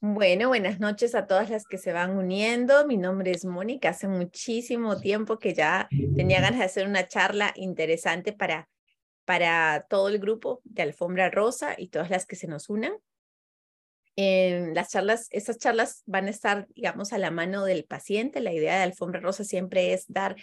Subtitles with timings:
[0.00, 2.86] Bueno, buenas noches a todas las que se van uniendo.
[2.86, 3.88] Mi nombre es Mónica.
[3.88, 8.68] Hace muchísimo tiempo que ya tenía ganas de hacer una charla interesante para,
[9.24, 12.92] para todo el grupo de Alfombra Rosa y todas las que se nos unan.
[14.14, 18.40] Eh, las charlas, estas charlas van a estar, digamos, a la mano del paciente.
[18.40, 20.36] La idea de Alfombra Rosa siempre es dar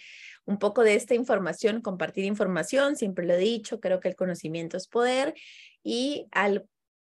[0.43, 2.97] un poco de esta información, compartir información.
[2.97, 5.33] Siempre lo he dicho, creo que el conocimiento es poder
[5.81, 6.67] y al,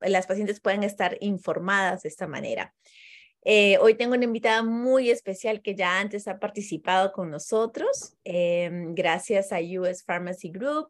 [0.10, 2.74] las pacientes pueden estar informadas de esta manera.
[3.48, 8.72] Eh, hoy tengo una invitada muy especial que ya antes ha participado con nosotros, eh,
[8.90, 10.90] gracias a US Pharmacy Group.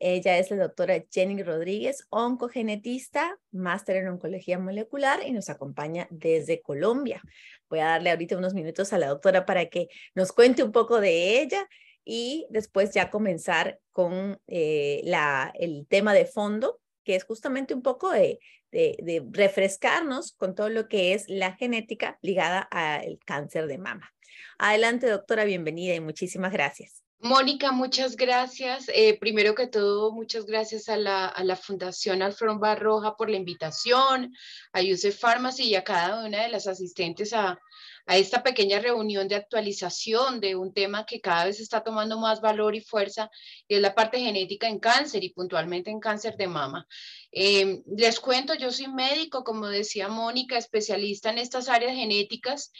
[0.00, 6.60] Ella es la doctora Jenny Rodríguez, oncogenetista, máster en oncología molecular y nos acompaña desde
[6.60, 7.22] Colombia.
[7.70, 11.00] Voy a darle ahorita unos minutos a la doctora para que nos cuente un poco
[11.00, 11.68] de ella
[12.04, 17.82] y después ya comenzar con eh, la, el tema de fondo, que es justamente un
[17.82, 18.38] poco de,
[18.70, 24.12] de, refrescarnos con todo lo que es la genética ligada al cáncer de mama.
[24.58, 27.02] Adelante, doctora, bienvenida y muchísimas gracias.
[27.24, 28.86] Mónica, muchas gracias.
[28.88, 33.36] Eh, primero que todo, muchas gracias a la, a la Fundación Alfromba Roja por la
[33.36, 34.34] invitación,
[34.72, 37.60] a Yusef Pharmacy y a cada una de las asistentes a,
[38.06, 42.40] a esta pequeña reunión de actualización de un tema que cada vez está tomando más
[42.40, 43.30] valor y fuerza,
[43.68, 46.88] y es la parte genética en cáncer y puntualmente en cáncer de mama.
[47.30, 52.72] Eh, les cuento, yo soy médico, como decía Mónica, especialista en estas áreas genéticas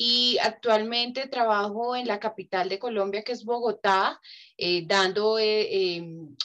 [0.00, 4.20] y actualmente trabajo en la capital de Colombia, que es Bogotá,
[4.56, 6.36] eh, dando eh, em,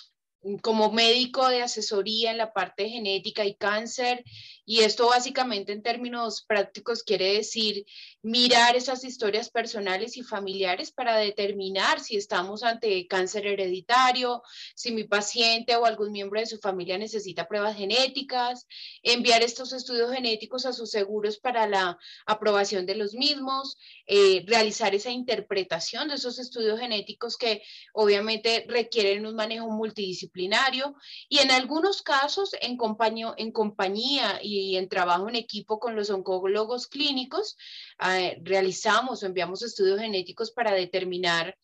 [0.63, 4.23] como médico de asesoría en la parte genética y cáncer
[4.65, 7.85] y esto básicamente en términos prácticos quiere decir
[8.21, 14.41] mirar esas historias personales y familiares para determinar si estamos ante cáncer hereditario,
[14.75, 18.65] si mi paciente o algún miembro de su familia necesita pruebas genéticas,
[19.01, 24.95] enviar estos estudios genéticos a sus seguros para la aprobación de los mismos, eh, realizar
[24.95, 27.61] esa interpretación de esos estudios genéticos que
[27.93, 30.95] obviamente requieren un manejo multidisciplinario
[31.27, 35.95] y en algunos casos en compañía, en compañía y y en trabajo en equipo con
[35.95, 37.57] los oncólogos clínicos,
[37.99, 41.57] eh, realizamos o enviamos estudios genéticos para determinar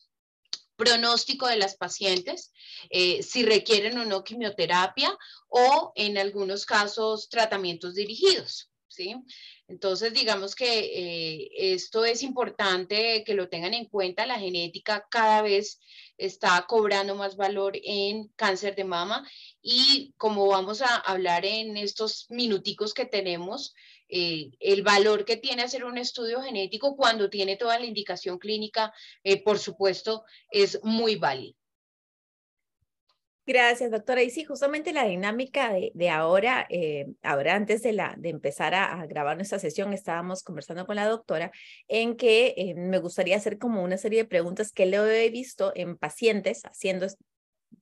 [0.76, 2.54] pronóstico de las pacientes,
[2.90, 5.16] eh, si requieren o no quimioterapia
[5.50, 8.69] o en algunos casos tratamientos dirigidos.
[9.68, 14.26] Entonces, digamos que eh, esto es importante que lo tengan en cuenta.
[14.26, 15.80] La genética cada vez
[16.18, 19.28] está cobrando más valor en cáncer de mama
[19.62, 23.74] y como vamos a hablar en estos minuticos que tenemos,
[24.10, 28.92] eh, el valor que tiene hacer un estudio genético cuando tiene toda la indicación clínica,
[29.24, 31.59] eh, por supuesto, es muy válido.
[33.50, 34.22] Gracias, doctora.
[34.22, 39.58] Y sí, justamente la dinámica de, ahora, eh, ahora antes de, empezar a, grabar nuestra
[39.58, 41.52] sesión, estábamos conversando con la doctora
[41.88, 45.72] en que eh, me gustaría hacer como una serie de preguntas que lo he visto
[45.74, 47.08] en pacientes haciendo,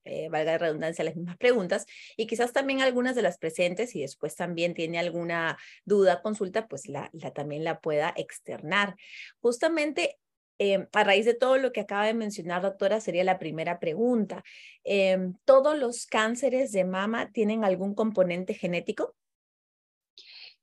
[0.05, 1.85] eh, valga la redundancia, las mismas preguntas
[2.15, 6.87] y quizás también algunas de las presentes y después también tiene alguna duda, consulta, pues
[6.87, 8.95] la también la pueda externar.
[9.41, 10.17] Justamente
[10.59, 14.43] Em, a raíz de todo lo que acaba de mencionar, doctora, sería la primera pregunta.
[14.83, 19.15] Em, ¿Todos los cánceres de mama tienen algún componente genético?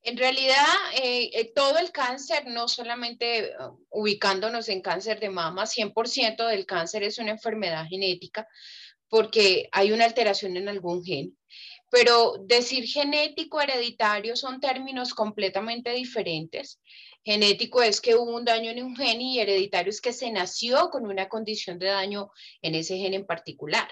[0.02, 0.66] En realidad,
[1.02, 6.66] eh, eh, todo el cáncer, no solamente uh, ubicándonos en cáncer de mama, 100% del
[6.66, 8.46] cáncer es una enfermedad genética
[9.08, 11.38] porque hay una alteración en algún gen.
[11.90, 16.80] Pero decir genético, hereditario son términos completamente diferentes.
[17.24, 20.90] Genético es que hubo un daño en un gen y hereditario es que se nació
[20.90, 22.30] con una condición de daño
[22.60, 23.88] en ese gen en particular.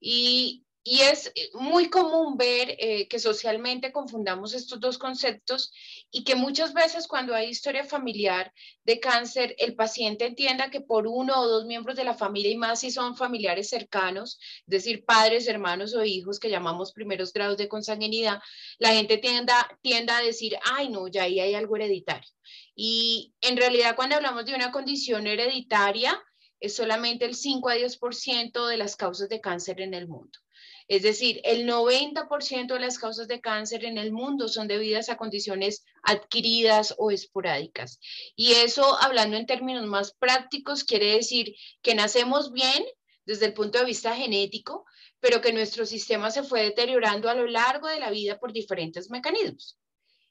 [0.00, 5.72] Y y es eh, muy común ver eh, que socialmente confundamos estos dos conceptos
[6.10, 8.52] y que muchas veces cuando hay historia familiar
[8.84, 12.56] de cáncer, el paciente entienda que por uno o dos miembros de la familia y
[12.56, 17.58] más si son familiares cercanos, es decir, padres, hermanos o hijos que llamamos primeros grados
[17.58, 18.40] de consanguinidad,
[18.78, 22.30] la gente tienda, tienda a decir, ay no, ya ahí hay algo hereditario.
[22.74, 26.18] Y en realidad cuando hablamos de una condición hereditaria,
[26.60, 30.38] es solamente el 5 a 10% de las causas de cáncer en el mundo.
[30.88, 35.18] Es decir, el 90% de las causas de cáncer en el mundo son debidas a
[35.18, 38.00] condiciones adquiridas o esporádicas.
[38.34, 42.84] Y eso, hablando en términos más prácticos, quiere decir que nacemos bien
[43.26, 44.86] desde el punto de vista genético,
[45.20, 49.10] pero que nuestro sistema se fue deteriorando a lo largo de la vida por diferentes
[49.10, 49.78] mecanismos.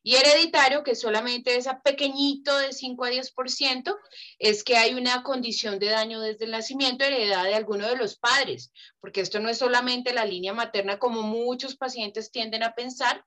[0.08, 3.94] Y hereditario, que solamente esa pequeñito de 5 a 10%,
[4.40, 8.18] es que hay una condición de daño desde el nacimiento heredada de alguno de los
[8.18, 8.72] padres,
[9.02, 13.26] porque esto no es solamente la línea materna como muchos pacientes tienden a pensar,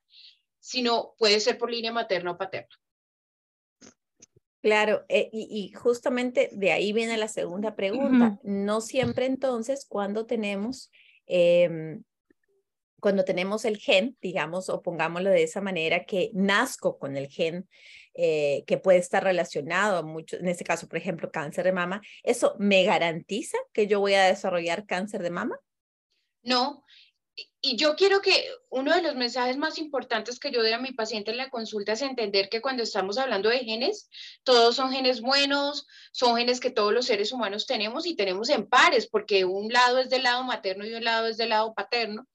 [0.59, 2.75] sino puede ser por línea materna o paterna.
[4.63, 8.39] Claro, eh, y, justamente de ahí viene la segunda pregunta.
[8.43, 10.91] No siempre entonces cuando tenemos,
[11.27, 12.05] em,
[13.01, 17.69] cuando tenemos el gen, digamos, o pongámoslo de esa manera, que nazco con el gen
[18.15, 22.03] eh, que puede estar relacionado a mucho, en este caso, por ejemplo, cáncer de mama,
[22.23, 25.59] ¿eso me garantiza que yo voy a desarrollar cáncer de mama?
[26.43, 26.85] No,
[27.63, 30.93] y yo quiero que uno de los mensajes más importantes que yo doy a mi
[30.93, 34.09] paciente en la consulta es entender que cuando estamos hablando de genes,
[34.45, 38.67] todos son genes buenos, son genes que todos los seres humanos tenemos y tenemos en
[38.67, 42.27] pares, porque un lado es del lado materno y un lado es del lado paterno.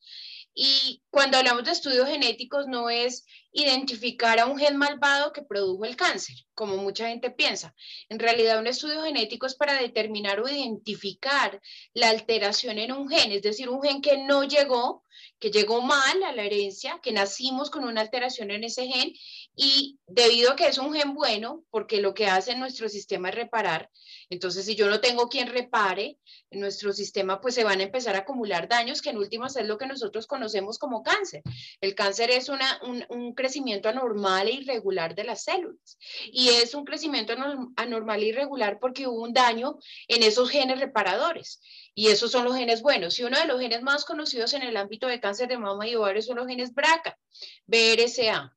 [0.58, 5.84] Y cuando hablamos de estudios genéticos no es identificar a un gen malvado que produjo
[5.84, 7.76] el cáncer, como mucha gente piensa.
[8.08, 11.62] En realidad un estudio genético es para determinar o identificar
[11.94, 15.04] la alteración en un gen, es decir, un gen que no llegó,
[15.40, 19.14] que llegó mal a la herencia, que nacimos con una alteración en ese gen
[19.56, 23.36] y debido a que es un gen bueno, porque lo que hace nuestro sistema es
[23.36, 23.90] reparar,
[24.30, 26.18] entonces si yo no tengo quien repare,
[26.52, 29.78] nuestro sistema pues se van a empezar a acumular daños que en últimas es lo
[29.78, 31.44] que nosotros conocemos como cáncer.
[31.82, 35.98] El cáncer es una, un, crecimiento anormal e irregular de las células
[36.32, 37.34] y es un crecimiento
[37.76, 41.62] anormal e irregular porque hubo un daño en esos genes reparadores
[41.94, 43.20] y esos son los genes buenos.
[43.20, 45.96] Y uno de los genes más conocidos en el ámbito de cáncer de mama y
[45.96, 47.18] ovario son los genes BRCA,
[47.66, 48.56] BRCA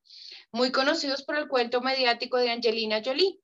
[0.52, 3.38] muy conocidos por el cuento mediático de Angelina Jolie,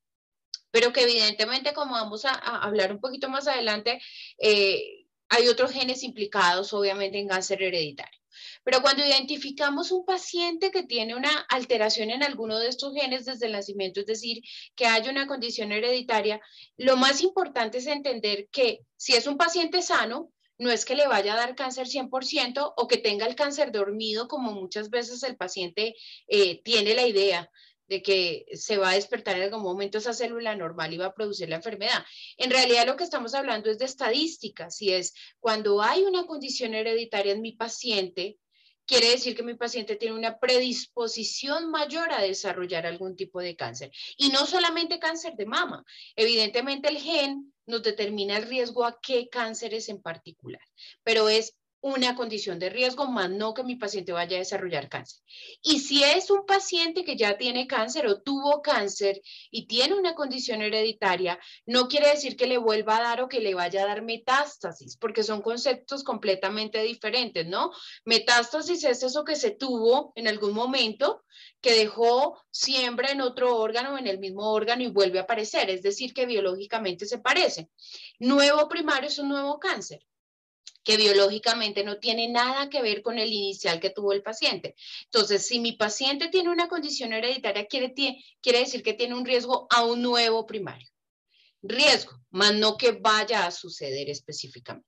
[0.70, 4.00] pero que evidentemente, como vamos a, hablar un poquito más adelante,
[4.38, 8.20] eh, hay otros genes implicados, obviamente, en cáncer hereditario.
[8.64, 13.46] Pero cuando identificamos un paciente que tiene una alteración en alguno de estos genes desde
[13.46, 14.42] el nacimiento, es decir,
[14.74, 16.40] que hay una condición hereditaria,
[16.76, 21.06] lo más importante es entender que si es un paciente sano, no es que le
[21.06, 25.36] vaya a dar cáncer 100% o que tenga el cáncer dormido, como muchas veces el
[25.36, 25.96] paciente
[26.28, 27.50] eh, tiene la idea
[27.86, 31.14] de que se va a despertar en algún momento esa célula normal y va a
[31.14, 32.04] producir la enfermedad.
[32.38, 36.74] En realidad lo que estamos hablando es de estadísticas, si es cuando hay una condición
[36.74, 38.38] hereditaria en mi paciente,
[38.86, 43.90] quiere decir que mi paciente tiene una predisposición mayor a desarrollar algún tipo de cáncer.
[44.16, 45.84] Y no solamente cáncer de mama,
[46.16, 50.62] evidentemente el gen nos determina el riesgo a qué cánceres en particular,
[51.02, 55.22] pero es una condición de riesgo, más no que mi paciente vaya a desarrollar cáncer.
[55.60, 59.20] Y si es un paciente que ya tiene cáncer o tuvo cáncer
[59.50, 63.40] y tiene una condición hereditaria, no quiere decir que le vuelva a dar o que
[63.40, 67.70] le vaya a dar metástasis, porque son conceptos completamente diferentes, ¿no?
[68.06, 71.22] Metástasis es eso que se tuvo en algún momento,
[71.60, 75.82] que dejó siembra en otro órgano, en el mismo órgano y vuelve a aparecer, es
[75.82, 77.68] decir, que biológicamente se parece.
[78.18, 80.00] Nuevo primario es un nuevo cáncer
[80.84, 84.74] que biológicamente no tiene nada que ver con el inicial que tuvo el paciente.
[85.04, 87.94] Entonces, si mi paciente tiene una condición hereditaria, quiere,
[88.40, 90.88] quiere decir que tiene un riesgo a un nuevo primario.
[91.62, 94.84] Riesgo, más no que vaya a suceder específicamente.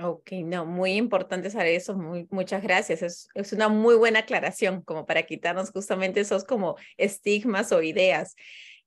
[0.00, 1.96] Ok, no, muy importante saber eso,
[2.30, 3.02] muchas gracias.
[3.02, 8.36] Es, es, una muy buena aclaración como para quitarnos justamente esos como estigmas o ideas.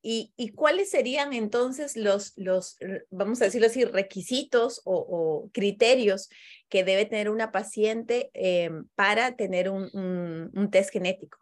[0.03, 2.77] ¿Y, cuáles serían entonces los, los,
[3.11, 6.29] vamos a decirlo así, requisitos o, criterios
[6.69, 11.37] que debe tener una paciente eh, para tener un, un test genético?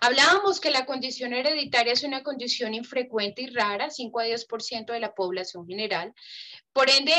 [0.00, 5.00] Hablábamos que la condición hereditaria es una condición infrecuente y rara, 5 a 10% de
[5.00, 6.12] la población general.
[6.72, 7.12] Por ende,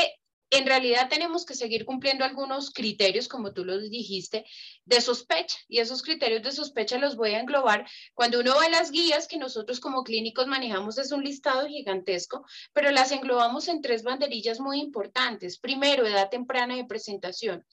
[0.52, 4.44] en realidad tenemos que seguir cumpliendo algunos criterios, como tú los dijiste,
[4.84, 5.56] de sospecha.
[5.66, 7.88] Y esos criterios de sospecha los voy a englobar.
[8.12, 12.44] Cuando uno ve las guías que nosotros como clínicos manejamos, es un listado gigantesco,
[12.74, 15.58] pero las englobamos en tres banderillas muy importantes.
[15.58, 17.64] Primero, edad temprana de presentación.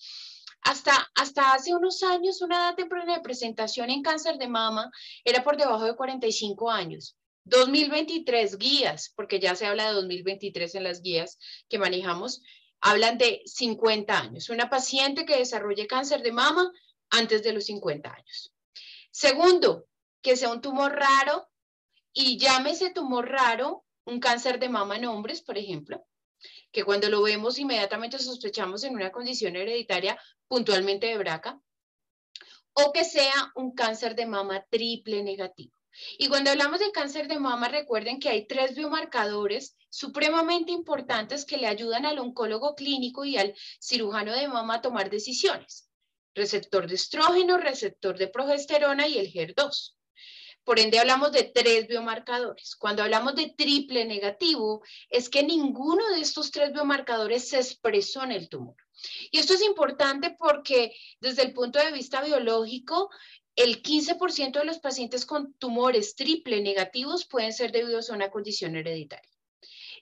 [0.61, 4.89] Hasta, hasta hace unos años, una edad temprana de presentación en cáncer de mama
[5.25, 7.17] era por debajo de 45 años.
[7.43, 12.41] 2023 guías, porque ya se habla de 2023 en las guías que manejamos,
[12.81, 16.71] hablan de 50 años, una paciente que desarrolle cáncer de mama
[17.09, 18.53] antes de los 50 años.
[19.11, 19.87] Segundo,
[20.21, 21.49] que sea un tumor raro
[22.13, 26.05] y llámese tumor raro un cáncer de mama en hombres, por ejemplo,
[26.71, 31.61] que cuando lo vemos inmediatamente sospechamos en una condición hereditaria puntualmente de BRCA,
[32.73, 35.73] o que sea un cáncer de mama triple negativo.
[36.17, 41.57] Y cuando hablamos de cáncer de mama, recuerden que hay tres biomarcadores supremamente importantes que
[41.57, 45.89] le ayudan al oncólogo clínico y al cirujano de mama a tomar decisiones.
[46.35, 49.95] Receptor de estrógeno, receptor de progesterona y el HER2.
[50.63, 52.75] Por ende, hablamos de tres biomarcadores.
[52.75, 58.33] Cuando hablamos de triple negativo, es que ninguno de estos tres biomarcadores se expresó en
[58.33, 58.75] el tumor.
[59.31, 63.09] Y esto es importante porque desde el punto de vista biológico,
[63.59, 68.77] el 15% de los pacientes con tumores triple negativos pueden ser debidos a una condición
[68.77, 69.29] hereditaria.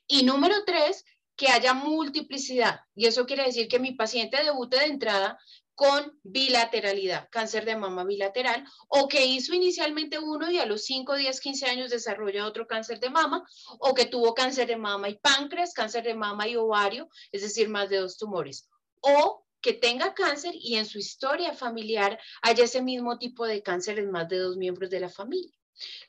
[0.05, 1.03] Y número tres,
[1.35, 2.81] que haya multiplicidad.
[2.95, 5.39] Y eso quiere decir que mi paciente debute de entrada
[5.73, 11.15] con bilateralidad, cáncer de mama bilateral, o que hizo inicialmente uno y a los 5,
[11.15, 13.43] 10, 15 años desarrolla otro cáncer de mama,
[13.79, 17.69] o que tuvo cáncer de mama y páncreas, cáncer de mama y ovario, es decir,
[17.69, 18.69] más de dos tumores,
[19.01, 23.99] o que tenga cáncer y en su historia familiar haya ese mismo tipo de cáncer
[23.99, 25.57] en más de dos miembros de la familia.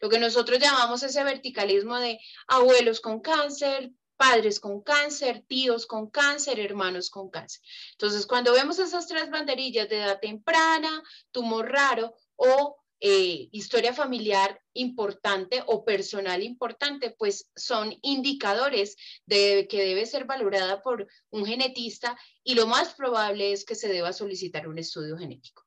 [0.00, 6.10] Lo que nosotros llamamos ese verticalismo de abuelos con cáncer, padres con cáncer, tíos con
[6.10, 7.62] cáncer, hermanos con cáncer.
[7.92, 14.60] Entonces, cuando vemos esas tres banderillas de edad temprana, tumor raro o eh, historia familiar
[14.78, 22.18] importante o personal importante, pues son indicadores de que debe ser valorada por un genetista
[22.42, 25.64] y lo más probable es que se deba solicitar un estudio genético.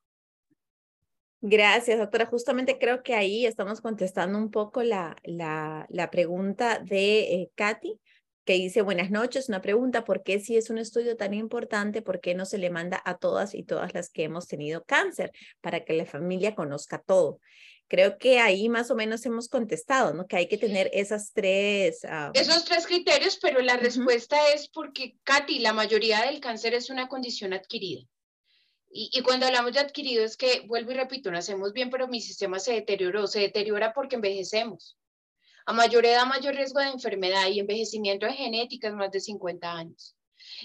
[1.44, 2.26] Gracias, doctora.
[2.26, 7.98] Justamente creo que ahí estamos contestando un poco la, la, pregunta de eh, Katy
[8.44, 12.20] que dice, buenas noches, una pregunta, ¿por qué si es un estudio tan importante, por
[12.20, 15.84] qué no se le manda a todas y todas las que hemos tenido cáncer para
[15.84, 17.40] que la familia conozca todo?
[17.92, 20.26] Creo que ahí más o menos hemos contestado, ¿no?
[20.26, 22.00] Que hay que tener esas tres...
[22.32, 27.08] Esos tres criterios, pero la respuesta es porque, Katy, la mayoría del cáncer es una
[27.08, 28.00] condición adquirida.
[28.90, 32.22] Y, y, cuando hablamos de adquirido es que, vuelvo y repito, nacemos bien, pero mi
[32.22, 34.96] sistema se deterioró, se deteriora porque envejecemos.
[35.66, 40.16] A mayor edad, mayor riesgo de enfermedad y envejecimiento de genéticas más de 50 años.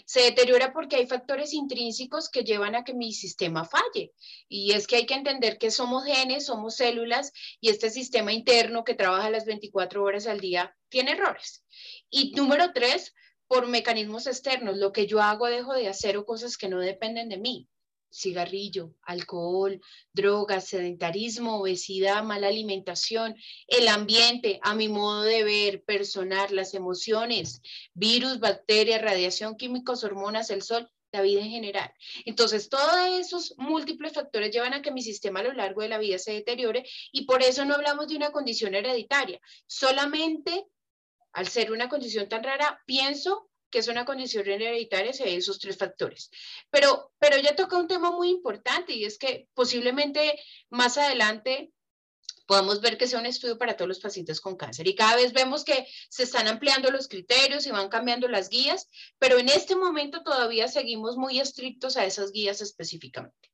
[0.06, 4.14] Se deteriora porque hay factores intrínsecos que llevan a que mi sistema falle.
[4.48, 8.84] Y es que hay que entender que somos genes, somos células y este sistema interno
[8.84, 11.64] que trabaja las 24 horas al día tiene errores.
[12.10, 13.14] Y número tres,
[13.48, 17.30] por mecanismos externos, lo que yo hago dejo de hacer o cosas que no dependen
[17.30, 17.68] de mí
[18.18, 19.80] cigarrillo, alcohol,
[20.12, 23.36] drogas, sedentarismo, obesidad, mala alimentación,
[23.68, 27.62] el ambiente, a mi modo de ver, personal, las emociones,
[27.94, 31.94] virus, bacterias, radiación, químicos, hormonas, el sol, la vida en general.
[32.26, 35.98] Entonces, todos esos múltiples factores llevan a que mi sistema a lo largo de la
[35.98, 39.40] vida se deteriore y por eso no hablamos de una condición hereditaria.
[39.68, 40.66] Solamente
[41.34, 45.60] al ser una condición tan rara, pienso que es una condición hereditaria, se ven esos
[45.60, 46.32] tres factores.
[46.72, 50.42] Pero, pero ya toca un tema muy importante y es que posiblemente
[50.72, 51.72] más adelante
[52.48, 54.88] podamos ver que sea un estudio para todos los pacientes con cáncer.
[54.88, 58.90] Y cada vez vemos que se están ampliando los criterios y van cambiando las guías,
[59.20, 63.52] pero en este momento todavía seguimos muy estrictos a esas guías específicamente.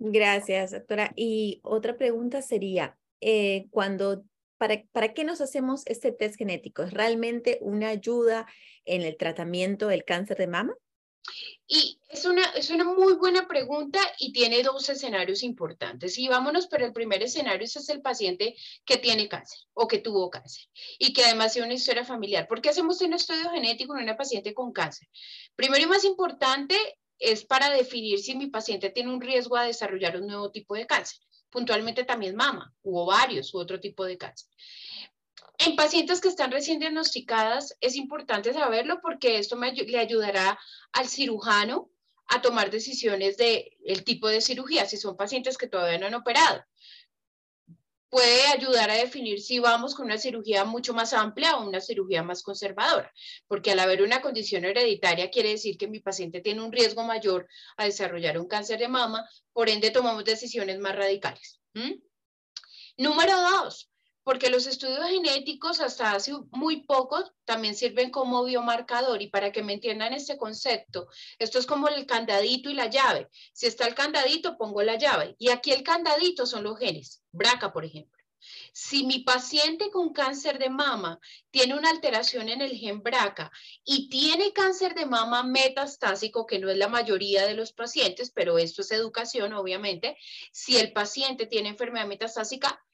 [0.00, 1.12] Gracias, doctora.
[1.14, 4.24] Y otra pregunta sería, eh, cuando
[4.58, 6.82] ¿Para, ¿Para qué nos hacemos este test genético?
[6.82, 8.46] ¿Es realmente una ayuda
[8.84, 10.74] en el tratamiento del cáncer de mama?
[11.66, 16.16] Y es una, es una muy buena pregunta y tiene dos escenarios importantes.
[16.18, 20.30] Y vámonos por el primer escenario, es el paciente que tiene cáncer o que tuvo
[20.30, 20.64] cáncer
[20.98, 22.46] y que además tiene una historia familiar.
[22.46, 25.08] ¿Por qué hacemos un estudio genético en una paciente con cáncer?
[25.56, 26.76] Primero y más importante
[27.18, 30.86] es para definir si mi paciente tiene un riesgo a desarrollar un nuevo tipo de
[30.86, 31.18] cáncer
[31.56, 34.46] puntualmente también mama u ovarios u otro tipo de cáncer.
[35.56, 40.58] En pacientes que están recién diagnosticadas es importante saberlo porque esto le ayudará
[40.92, 41.90] al cirujano
[42.26, 46.14] a tomar decisiones de el tipo de cirugía, si son pacientes que todavía no han
[46.14, 46.62] operado
[48.08, 52.22] puede ayudar a definir si vamos con una cirugía mucho más amplia o una cirugía
[52.22, 53.12] más conservadora,
[53.46, 57.48] porque al haber una condición hereditaria quiere decir que mi paciente tiene un riesgo mayor
[57.76, 61.60] a desarrollar un cáncer de mama, por ende tomamos decisiones más radicales.
[62.96, 63.90] Número dos,
[64.26, 69.62] porque los estudios genéticos hasta hace muy poco también sirven como biomarcador y para que
[69.62, 71.06] me entiendan este concepto,
[71.38, 73.28] esto es como el candadito y la llave.
[73.52, 77.72] Si está el candadito, pongo la llave y aquí el candadito son los genes, BRCA
[77.72, 78.20] por ejemplo.
[78.72, 81.20] Si mi paciente con cáncer de mama
[81.52, 83.52] tiene una alteración en el gen BRCA
[83.84, 88.58] y tiene cáncer de mama metastásico, que no es la mayoría de los pacientes, pero
[88.58, 90.18] esto es educación, obviamente,
[90.50, 92.84] si el paciente tiene enfermedad metastásica,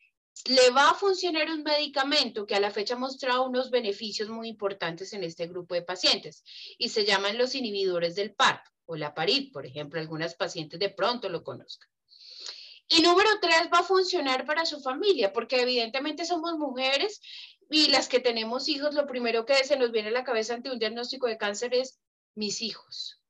[0.46, 4.48] le va a funcionar un medicamento que a la fecha ha mostrado unos beneficios muy
[4.48, 6.42] importantes en este grupo de pacientes
[6.78, 10.88] y se llaman los inhibidores del PARP o la PARID, por ejemplo, algunas pacientes de
[10.88, 11.88] pronto lo conozcan.
[12.88, 17.20] Y número tres, va a funcionar para su familia, porque evidentemente somos mujeres
[17.70, 20.70] y las que tenemos hijos, lo primero que se nos viene a la cabeza ante
[20.70, 22.00] un diagnóstico de cáncer es
[22.34, 23.21] mis hijos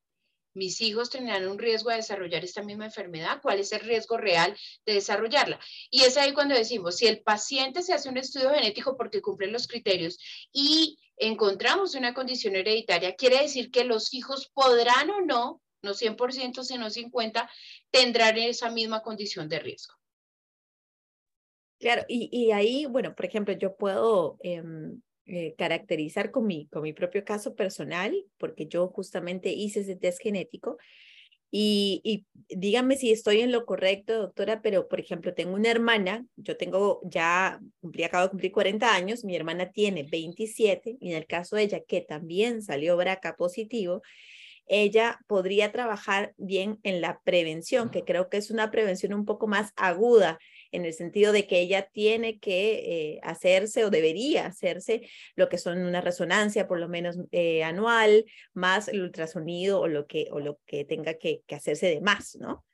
[0.55, 4.57] mis hijos tendrán un riesgo de desarrollar esta misma enfermedad, cuál es el riesgo real
[4.87, 5.59] de desarrollarla.
[5.91, 9.49] Y es ahí cuando decimos, si el paciente se hace un estudio genético porque cumple
[9.49, 10.19] los criterios
[10.53, 16.63] y encontramos una condición hereditaria, quiere decir que los hijos podrán o no, no 100%,
[16.63, 17.49] sino 50%,
[17.91, 19.95] tendrán esa misma condición de riesgo.
[21.79, 26.83] Claro, y, y ahí, bueno, por ejemplo, yo puedo em, eh, caracterizar con mi, con
[26.83, 30.79] mi propio caso personal, porque yo justamente hice ese test genético.
[31.55, 36.25] Y, y dígame si estoy en lo correcto, doctora, pero por ejemplo, tengo una hermana,
[36.37, 41.17] yo tengo ya, cumplí, acabo de cumplir 40 años, mi hermana tiene 27, y en
[41.17, 44.02] el caso de ella, que también salió BRCA positivo,
[44.67, 49.47] ella podría trabajar bien en la prevención, que creo que es una prevención un poco
[49.47, 50.38] más aguda
[50.73, 55.02] en el sentido de que ella tiene que eh, hacerse o debería hacerse
[55.37, 58.25] lo que son una resonancia por lo menos eh, anual,
[58.55, 62.37] más el ultrasonido o lo que, o lo que tenga que, que hacerse de más,
[62.41, 62.64] ¿no?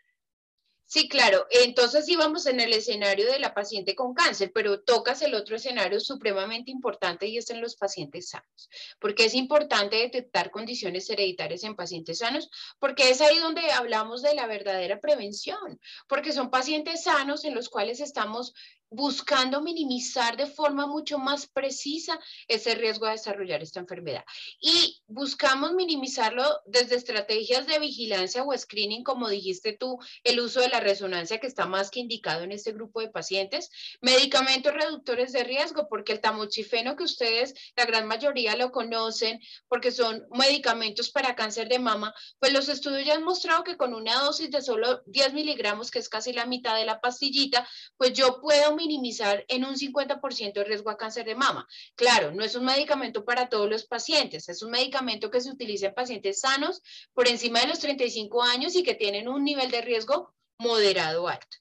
[0.90, 1.46] Sí, claro.
[1.50, 6.00] Entonces íbamos en el escenario de la paciente con cáncer, pero tocas el otro escenario
[6.00, 8.70] supremamente importante y es en los pacientes sanos.
[8.98, 14.34] Porque es importante detectar condiciones hereditarias en pacientes sanos, porque es ahí donde hablamos de
[14.34, 15.78] la verdadera prevención,
[16.08, 18.54] porque son pacientes sanos en los cuales estamos
[18.90, 24.24] buscando minimizar de forma mucho más precisa ese riesgo de desarrollar esta enfermedad.
[24.60, 30.68] Y buscamos minimizarlo desde estrategias de vigilancia o screening, como dijiste tú, el uso de
[30.68, 35.44] la resonancia que está más que indicado en este grupo de pacientes, medicamentos reductores de
[35.44, 41.34] riesgo, porque el tamoxifeno que ustedes, la gran mayoría lo conocen, porque son medicamentos para
[41.34, 45.02] cáncer de mama, pues los estudios ya han mostrado que con una dosis de solo
[45.06, 49.64] 10 miligramos, que es casi la mitad de la pastillita, pues yo puedo minimizar en
[49.64, 51.68] un 50% el riesgo a cáncer de mama.
[51.96, 55.88] Claro, no es un medicamento para todos los pacientes, es un medicamento que se utiliza
[55.88, 56.80] en pacientes sanos
[57.12, 61.56] por encima de los 35 años y que tienen un nivel de riesgo moderado alto.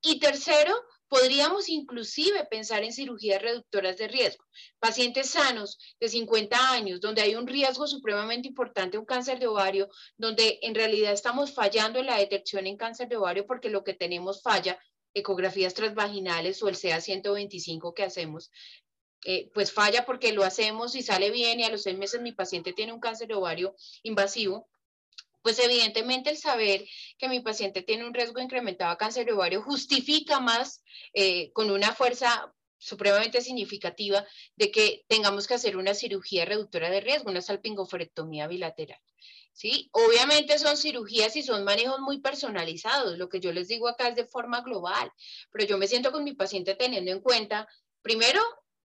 [0.00, 0.74] Y tercero,
[1.10, 4.44] podríamos inclusive pensar en cirugías reductoras de riesgo.
[4.78, 9.88] Pacientes sanos de 50 años, donde hay un riesgo supremamente importante, un cáncer de ovario,
[10.16, 13.94] donde en realidad estamos fallando en la detección en cáncer de ovario porque lo que
[13.94, 14.78] tenemos falla
[15.14, 18.50] ecografías transvaginales o el CA125 que hacemos,
[19.24, 22.32] eh, pues falla porque lo hacemos y sale bien y a los seis meses mi
[22.32, 24.68] paciente tiene un cáncer de ovario invasivo,
[25.42, 26.86] pues evidentemente el saber
[27.18, 31.94] que mi paciente tiene un riesgo incrementado a cáncer ovario justifica más eh, con una
[31.94, 38.48] fuerza supremamente significativa de que tengamos que hacer una cirugía reductora de riesgo, una salpingoforectomía
[38.48, 38.98] bilateral.
[39.52, 39.88] ¿Sí?
[39.92, 43.18] Obviamente son cirugías y son manejos muy personalizados.
[43.18, 45.10] Lo que yo les digo acá es de forma global,
[45.52, 47.68] pero yo me siento con mi paciente teniendo en cuenta,
[48.02, 48.40] primero,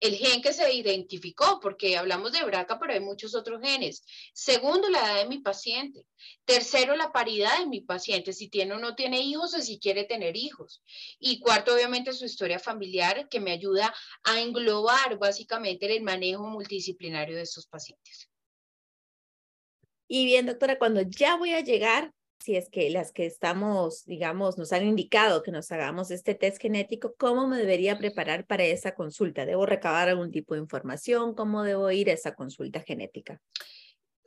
[0.03, 4.03] el gen que se identificó, porque hablamos de BRCA, pero hay muchos otros genes.
[4.33, 6.05] Segundo, la edad de mi paciente.
[6.43, 10.03] Tercero, la paridad de mi paciente, si tiene o no tiene hijos o si quiere
[10.03, 10.83] tener hijos.
[11.19, 17.37] Y cuarto, obviamente, su historia familiar, que me ayuda a englobar básicamente el manejo multidisciplinario
[17.37, 18.32] de estos pacientes.
[20.15, 24.59] Y bien, doctora, cuando ya voy a llegar, si es que las que estamos, digamos,
[24.59, 28.93] nos han indicado que nos hagamos este test genético, ¿cómo me debería preparar para esa
[28.93, 29.43] consulta?
[29.47, 31.33] ¿Debo recabar algún tipo de información?
[31.33, 33.41] ¿Cómo debo ir a esa consulta genética?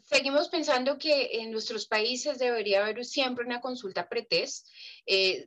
[0.03, 4.66] Seguimos pensando que en nuestros países debería haber siempre una consulta pretest.
[5.07, 5.46] Eh,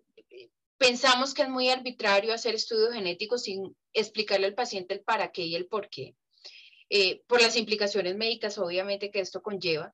[0.77, 5.41] pensamos que es muy arbitrario hacer estudios genéticos sin explicarle al paciente el para qué
[5.41, 6.15] y el por qué.
[6.91, 9.93] Eh, por las implicaciones médicas, obviamente, que esto conlleva.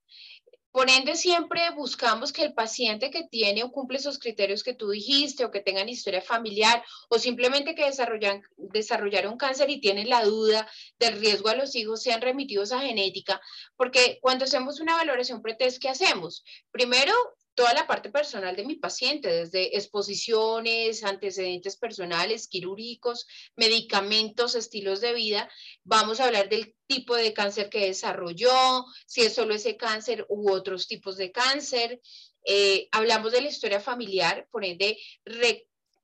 [0.75, 4.89] Por ende, siempre buscamos que el paciente que tiene o cumple esos criterios que tú
[4.89, 10.25] dijiste o que tengan historia familiar o simplemente que desarrollan, desarrollaron cáncer y tienen la
[10.25, 13.39] duda del riesgo a los hijos sean remitidos a genética,
[13.77, 16.43] porque cuando hacemos una valoración pretest, ¿qué hacemos?
[16.71, 17.13] Primero,
[17.55, 25.13] toda la parte personal de mi paciente, desde exposiciones, antecedentes personales, quirúrgicos, medicamentos, estilos de
[25.13, 25.49] vida.
[25.83, 30.51] Vamos a hablar del tipo de cáncer que desarrolló, si es solo ese cáncer u
[30.51, 32.01] otros tipos de cáncer.
[32.45, 34.97] Eh, hablamos de la historia familiar, por ende,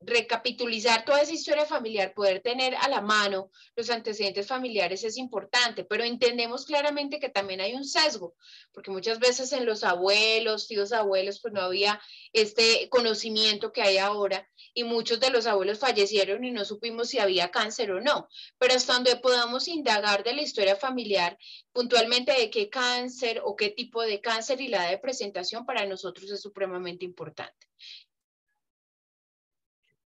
[0.01, 5.83] recapitulizar toda esa historia familiar, poder tener a la mano los antecedentes familiares es importante,
[5.83, 8.35] pero entendemos claramente que también hay un sesgo,
[8.73, 12.01] porque muchas veces en los abuelos, tíos abuelos, pues no había
[12.33, 17.19] este conocimiento que hay ahora y muchos de los abuelos fallecieron y no supimos si
[17.19, 21.37] había cáncer o no, pero hasta donde podamos indagar de la historia familiar,
[21.71, 26.31] puntualmente de qué cáncer o qué tipo de cáncer y la de presentación para nosotros
[26.31, 27.67] es supremamente importante.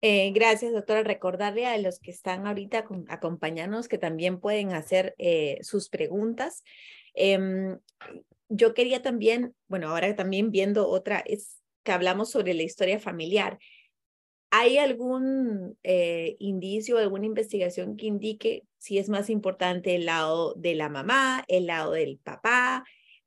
[0.04, 1.04] Eh, gracias, doctora.
[1.04, 6.64] Recordarle a los que están ahorita acompañándonos que también pueden hacer eh, sus preguntas.
[7.14, 7.78] Em,
[8.48, 13.60] yo quería también, bueno, ahora también viendo otra, es que hablamos sobre la historia familiar.
[14.50, 20.74] ¿Hay algún eh, indicio, alguna investigación que indique si es más importante el lado de
[20.74, 22.84] la mamá, el lado del papá?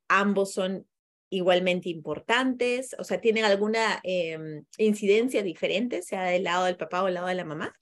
[0.10, 0.86] Ambos son
[1.30, 2.96] igualmente importantes?
[3.00, 7.28] O sea, ¿tienen alguna em, incidencia diferente, sea del lado del papá o del lado
[7.28, 7.74] de la mamá?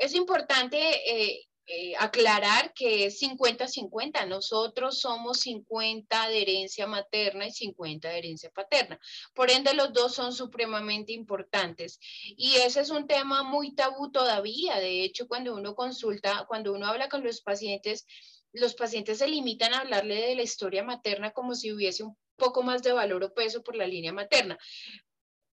[0.00, 4.26] es importante eh, eh, aclarar que es 50-50.
[4.26, 8.98] Nosotros somos 50 de herencia materna y 50 de herencia paterna.
[9.34, 12.00] Por ende, los dos son supremamente importantes.
[12.34, 14.80] Y ese es un tema muy tabú todavía.
[14.80, 18.06] De hecho, cuando uno consulta, cuando uno habla con los pacientes,
[18.52, 22.64] los pacientes se limitan a hablarle de la historia materna como si hubiese un poco
[22.64, 24.58] más de valor o peso por la línea materna.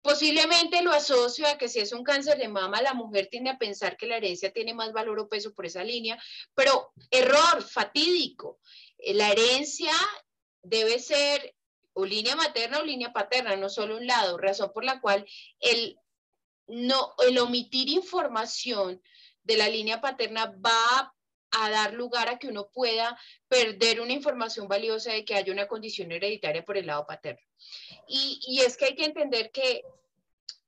[0.01, 3.57] Posiblemente lo asocio a que si es un cáncer de mama, la mujer tiende a
[3.57, 6.17] pensar que la herencia tiene más valor o peso por esa línea,
[6.55, 8.59] pero error fatídico.
[8.97, 9.91] Eh, la herencia
[10.63, 11.53] debe ser
[11.93, 15.25] o línea materna o línea paterna, no solo un lado, razón por la cual
[15.59, 15.97] el,
[16.67, 19.01] no, el omitir información
[19.43, 21.16] de la línea paterna va a
[21.69, 23.17] dar lugar a que uno pueda
[23.47, 27.41] perder una información valiosa de que haya una condición hereditaria por el lado paterno.
[28.07, 29.83] Y, y, es que hay que entender que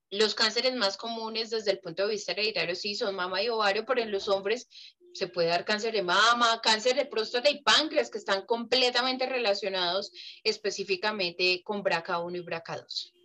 [0.10, 3.86] los cánceres más comunes desde el punto de vista hereditario sí son mama y ovario,
[3.86, 4.68] pero en los hombres
[5.14, 10.12] se puede dar cáncer de mama, cáncer de próstata y páncreas, que están completamente relacionados
[10.44, 13.19] específicamente con BRCA1 y BRCA2.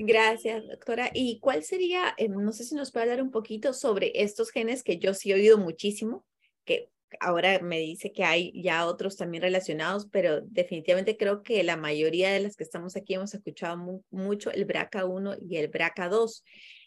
[0.00, 1.10] Gracias, doctora.
[1.12, 4.84] ¿Y cuál sería, eh, no sé si nos puede hablar un poquito sobre estos genes
[4.84, 6.24] que yo sí he oído muchísimo,
[6.64, 11.76] que ahora me dice que hay ya otros también relacionados, pero definitivamente creo que la
[11.76, 16.44] mayoría de las que estamos aquí hemos escuchado mucho el BRCA1 y el BRCA2.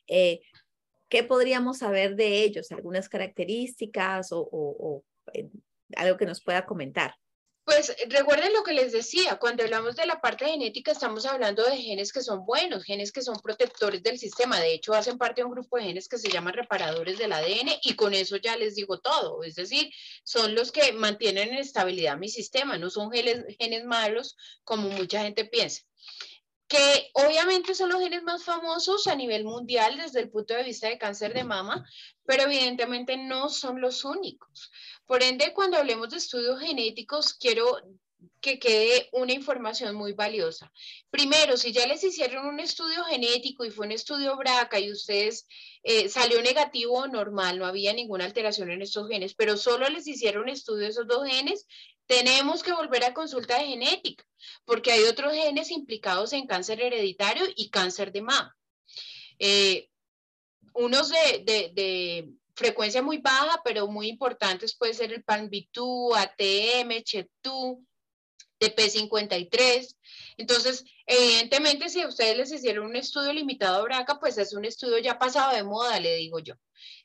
[0.07, 0.39] Eh,
[1.09, 2.71] ¿Qué podríamos saber de ellos?
[2.71, 5.49] ¿Algunas características o, eh,
[5.97, 7.15] algo que nos pueda comentar?
[7.63, 11.77] Pues recuerden lo que les decía, cuando hablamos de la parte genética estamos hablando de
[11.77, 14.59] genes que son buenos, genes que son protectores del sistema.
[14.59, 17.69] De hecho, hacen parte de un grupo de genes que se llaman reparadores del ADN
[17.83, 19.43] y con eso ya les digo todo.
[19.43, 19.91] Es decir,
[20.23, 25.21] son los que mantienen en estabilidad mi sistema, no son genes, genes malos como mucha
[25.21, 25.83] gente piensa
[26.71, 30.87] que obviamente son los genes más famosos a nivel mundial desde el punto de vista
[30.87, 31.85] de cáncer de mama,
[32.23, 34.71] pero evidentemente no son los únicos.
[35.11, 37.65] Por ende, cuando hablemos de estudios genéticos, quiero
[38.39, 40.71] que quede una información muy valiosa.
[41.09, 45.45] Primero, si ya les hicieron un estudio genético y fue un estudio BRCA y ustedes
[45.83, 50.07] eh, salió negativo o normal, no había ninguna alteración en estos genes, pero solo les
[50.07, 51.67] hicieron estudio de esos dos genes,
[52.05, 54.23] tenemos que volver a consulta de genética,
[54.63, 58.55] porque hay otros genes implicados en cáncer hereditario y cáncer de mama.
[59.39, 59.89] Eh,
[60.73, 67.85] unos de, frecuencia muy baja, pero muy importantes, puede ser el PAN-B2, ATM, CHEP2,
[68.61, 69.95] TP53.
[70.37, 74.65] Entonces, evidentemente, si a ustedes les hicieron un estudio limitado a BRCA, pues es un
[74.65, 76.55] estudio ya pasado de moda, le digo yo.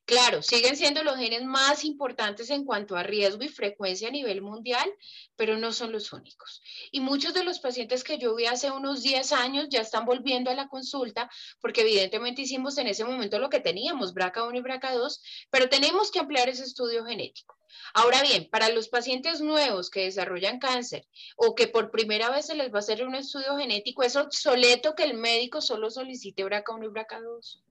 [0.07, 4.41] Claro, siguen siendo los genes más importantes en cuanto a riesgo y frecuencia a nivel
[4.41, 4.89] mundial,
[5.35, 6.63] pero no son los únicos.
[6.93, 10.49] Y muchos de los pacientes que yo vi hace unos 10 años ya están volviendo
[10.51, 11.29] a la consulta
[11.61, 16.21] porque evidentemente hicimos en ese momento lo que teníamos, BRCA1 y BRCA2, pero tenemos que
[16.21, 17.56] ampliar ese estudio genético.
[17.95, 22.55] Ahora bien, para los pacientes nuevos que desarrollan cáncer o que por primera vez se
[22.55, 26.85] les va a hacer un estudio genético, es obsoleto que el médico solo solicite BRCA1
[26.85, 27.63] y BRCA2.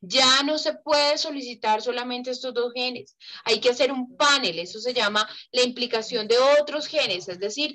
[0.00, 3.16] Ya no se puede solicitar solamente estos dos genes.
[3.44, 7.74] Hay que hacer un panel, eso se llama la implicación de otros genes, es decir,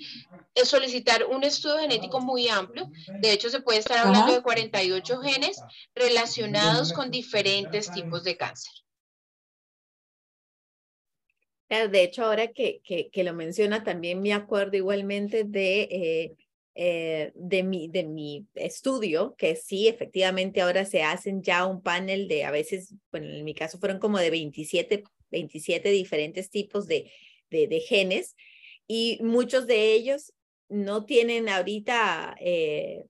[0.53, 2.89] es solicitar un estudio genético muy amplio.
[3.21, 5.61] De hecho, se puede estar hablando de 48 genes
[5.95, 8.73] relacionados con diferentes tipos de cáncer.
[11.69, 16.35] De hecho, ahora que, que, lo menciona, también me acuerdo igualmente de eh,
[16.79, 22.27] eh, de, mi, de mi estudio, que sí, efectivamente ahora se hacen ya un panel
[22.27, 27.11] de, a veces, bueno, en mi caso fueron como de 27, 27 diferentes tipos de,
[27.49, 28.35] de, genes
[28.85, 30.33] y muchos de ellos
[30.69, 33.05] no tienen ahorita, eh,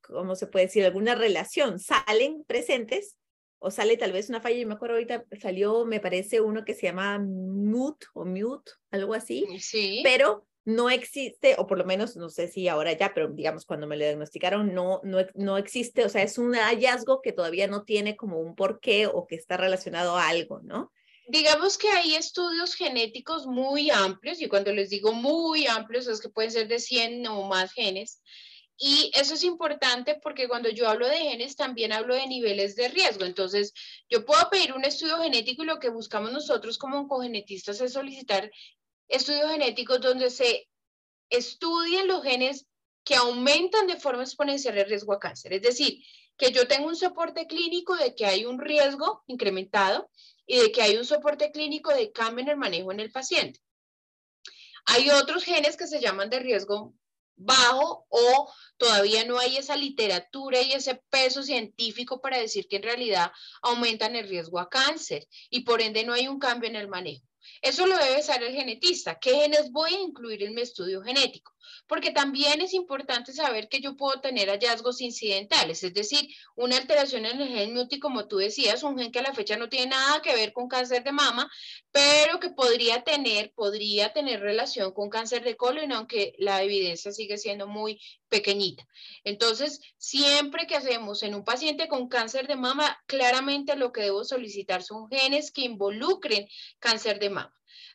[0.00, 3.18] ¿cómo se puede decir?, alguna relación, salen presentes
[3.62, 6.74] o sale tal vez una falla, yo me acuerdo ahorita salió, me parece uno que
[6.74, 10.00] se llama mute o mute, algo así, sí.
[10.02, 13.86] pero no existe, o por lo menos no sé si ahora ya, pero digamos cuando
[13.86, 17.84] me lo diagnosticaron, no, no, no existe, o sea, es un hallazgo que todavía no
[17.84, 20.92] tiene como un porqué o que está relacionado a algo, ¿no?
[21.28, 26.28] Digamos que hay estudios genéticos muy amplios, y cuando les digo muy amplios es que
[26.28, 28.22] pueden ser de 100 o más genes,
[28.78, 32.88] y eso es importante porque cuando yo hablo de genes también hablo de niveles de
[32.88, 33.24] riesgo.
[33.24, 33.72] Entonces,
[34.08, 38.50] yo puedo pedir un estudio genético y lo que buscamos nosotros como oncogenetistas es solicitar
[39.08, 40.68] estudios genéticos donde se
[41.30, 42.66] estudien los genes
[43.04, 45.52] que aumentan de forma exponencial el riesgo a cáncer.
[45.52, 46.02] Es decir,
[46.36, 50.10] que yo tengo un soporte clínico de que hay un riesgo incrementado
[50.46, 53.60] y de que hay un soporte clínico de cambio en el manejo en el paciente.
[54.86, 56.94] Hay otros genes que se llaman de riesgo
[57.44, 58.52] bajo o
[58.82, 63.30] Todavía no hay esa literatura y ese peso científico para decir que en realidad
[63.62, 67.24] aumentan el riesgo a cáncer y por ende no hay un cambio en el manejo.
[67.60, 69.20] Eso lo debe saber el genetista.
[69.20, 71.52] ¿Qué genes voy a incluir en mi estudio genético?
[71.86, 77.26] Porque también es importante saber que yo puedo tener hallazgos incidentales, es decir, una alteración
[77.26, 79.90] en el gen MUTI, como tú decías, un gen que a la fecha no tiene
[79.90, 81.50] nada que ver con cáncer de mama,
[81.90, 87.38] pero que podría tener, podría tener relación con cáncer de colon, aunque la evidencia sigue
[87.38, 88.86] siendo muy pequeñita.
[89.24, 94.24] Entonces, siempre que hacemos en un paciente con cáncer de mama, claramente lo que debo
[94.24, 96.48] solicitar son genes que involucren
[96.78, 97.54] cáncer de mama.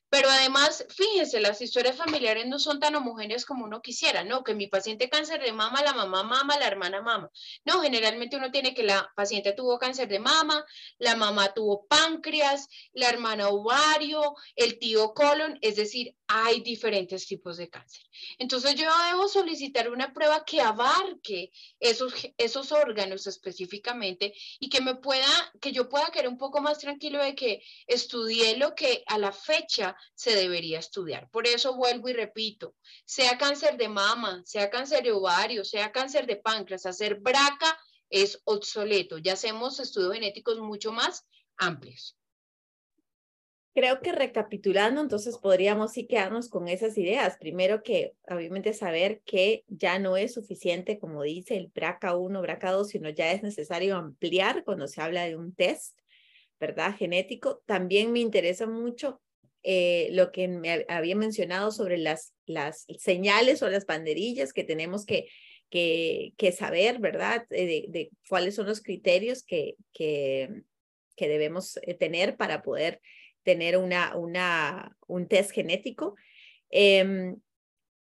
[0.09, 4.43] Pero además, fíjense, las historias familiares no son tan homogéneas como uno quisiera, ¿no?
[4.43, 7.29] Que mi paciente cáncer de mama, la mamá mama, la hermana mama.
[7.65, 10.65] No, generalmente uno tiene que la paciente tuvo cáncer de mama,
[10.97, 17.57] la mamá tuvo páncreas, la hermana ovario, el tío colon, es decir, hay diferentes tipos
[17.57, 18.03] de cáncer.
[18.37, 24.95] Entonces yo debo solicitar una prueba que abarque esos, esos órganos específicamente y que me
[24.95, 25.27] pueda,
[25.61, 29.31] que yo pueda quedar un poco más tranquilo de que estudié lo que a la
[29.31, 31.29] fecha se debería estudiar.
[31.29, 36.27] Por eso vuelvo y repito, sea cáncer de mama, sea cáncer de ovario, sea cáncer
[36.27, 39.17] de páncreas, hacer braca es obsoleto.
[39.17, 41.25] Ya hacemos estudios genéticos mucho más
[41.57, 42.16] amplios.
[43.77, 47.37] Creo que recapitulando, entonces podríamos sí quedarnos con esas ideas.
[47.37, 53.11] Primero que obviamente saber que ya no es suficiente, como dice el BRCA1, BRCA2, sino
[53.11, 55.95] ya es necesario ampliar cuando se habla de un test,
[56.59, 56.95] ¿verdad?
[56.97, 57.61] Genético.
[57.67, 59.21] También me interesa mucho
[59.61, 65.05] eh, lo que me había mencionado sobre las, las señales o las banderillas que tenemos
[65.05, 65.27] que,
[65.69, 67.45] que, que saber, ¿verdad?
[67.51, 70.63] Eh, de, cuáles son los criterios que, que,
[71.15, 73.01] que debemos eh, tener para poder
[73.47, 76.17] tener una, una, un test genético.
[76.69, 77.37] Em,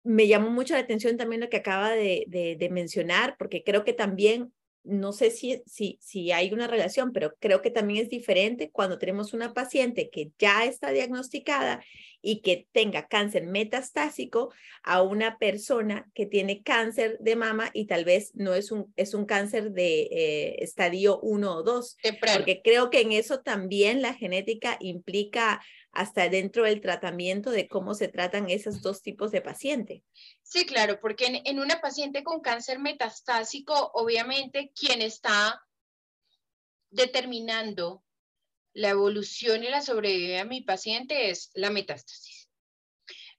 [0.03, 3.93] me llamó mucho la atención también lo que acaba de, de, mencionar, porque creo que
[3.93, 8.73] también, no sé si, si, si hay una relación, pero creo que también es diferente
[8.73, 11.81] cuando tenemos una paciente que ya está diagnosticada
[12.27, 18.05] y que tenga cáncer metastásico a una persona que tiene cáncer de mama y tal
[18.05, 21.97] vez no es un, es un cáncer de eh, estadio 1 o 2.
[22.35, 25.63] Porque creo que en eso también la genética implica
[25.93, 30.03] hasta dentro del tratamiento de cómo se tratan esos dos tipos de paciente.
[30.43, 35.63] Sí, claro, porque en, en una paciente con cáncer metastásico, obviamente quien está
[36.91, 38.03] determinando
[38.77, 42.49] la evolución y la sobrevivencia de mi paciente es la metástasis.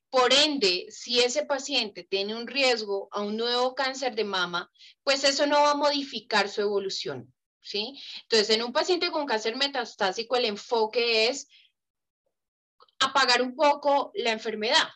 [0.10, 4.71] Por ende, si ese paciente tiene un riesgo a un nuevo cáncer de mama,
[5.04, 8.02] pues eso no va a modificar su evolución, ¿sí?
[8.23, 11.47] Entonces, en un paciente con cáncer metastásico, el enfoque es
[13.00, 14.89] apagar un poco la enfermedad.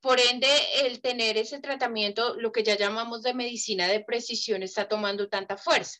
[0.00, 0.48] Por ende,
[0.84, 5.56] el tener ese tratamiento, lo que ya llamamos de medicina de precisión, está tomando tanta
[5.56, 5.98] fuerza.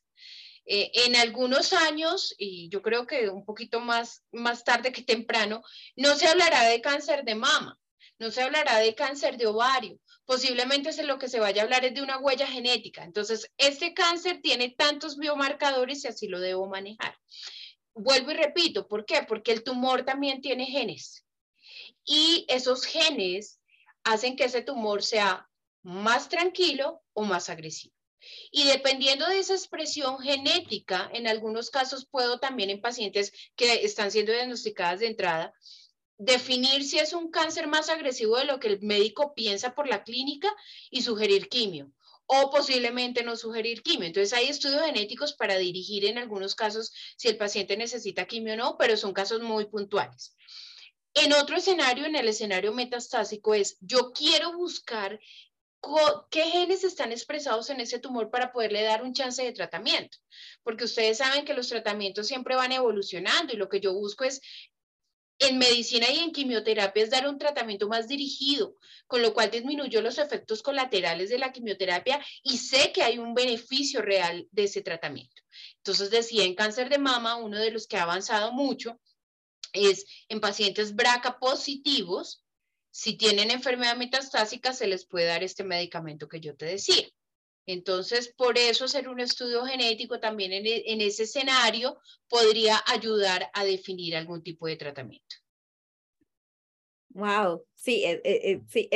[0.71, 5.63] Eh, en algunos años, y yo creo que un poquito más, más tarde que temprano,
[5.97, 7.81] no se hablará de cáncer de mama,
[8.19, 11.87] no se hablará de cáncer de ovario, posiblemente es lo que se vaya a hablar
[11.87, 13.03] es de una huella genética.
[13.03, 17.17] Entonces, este cáncer tiene tantos biomarcadores y así lo debo manejar.
[17.95, 19.23] Vuelvo y repito, ¿por qué?
[19.27, 21.25] Porque el tumor también tiene genes.
[22.05, 23.59] Y esos genes
[24.05, 25.49] hacen que ese tumor sea
[25.83, 27.98] más tranquilo o más agresivo.
[28.51, 34.11] Y dependiendo de esa expresión genética, en algunos casos puedo también en pacientes que están
[34.11, 35.53] siendo diagnosticadas de entrada,
[36.19, 40.03] definir si es un cáncer más agresivo de lo que el médico piensa por la
[40.03, 40.55] clínica
[40.91, 41.93] y sugerir quimio
[42.29, 44.07] o posiblemente no sugerir quimio.
[44.07, 48.57] Entonces hay estudios genéticos para dirigir en algunos casos si el paciente necesita quimio o
[48.57, 50.37] no, pero son casos muy puntuales.
[51.15, 55.19] En otro escenario, en el escenario metastásico, es yo quiero buscar
[56.31, 60.19] qué genes están expresados en ese tumor para poderle dar un chance de tratamiento.
[60.63, 64.41] Porque ustedes saben que los tratamientos siempre van evolucionando y lo que yo busco es
[65.41, 68.75] en medicina y en quimioterapia es dar un tratamiento más dirigido,
[69.07, 73.35] con lo cual disminuyó los efectos colaterales de la quimioterapia y sé que hay un
[73.35, 75.43] beneficio real de ese tratamiento.
[75.77, 79.01] Entonces decía, en cáncer de mama, uno de los que ha avanzado mucho
[79.73, 82.45] es en pacientes BRCA positivos,
[82.99, 87.07] si tienen enfermedad metastásica, se les puede dar este medicamento que yo te decía.
[87.65, 93.65] Entonces, por eso hacer un estudio genético también en, e, ese escenario podría ayudar a
[93.65, 95.37] definir algún tipo de tratamiento.
[97.11, 98.91] Wow, sí, eh, eh, eh, sí,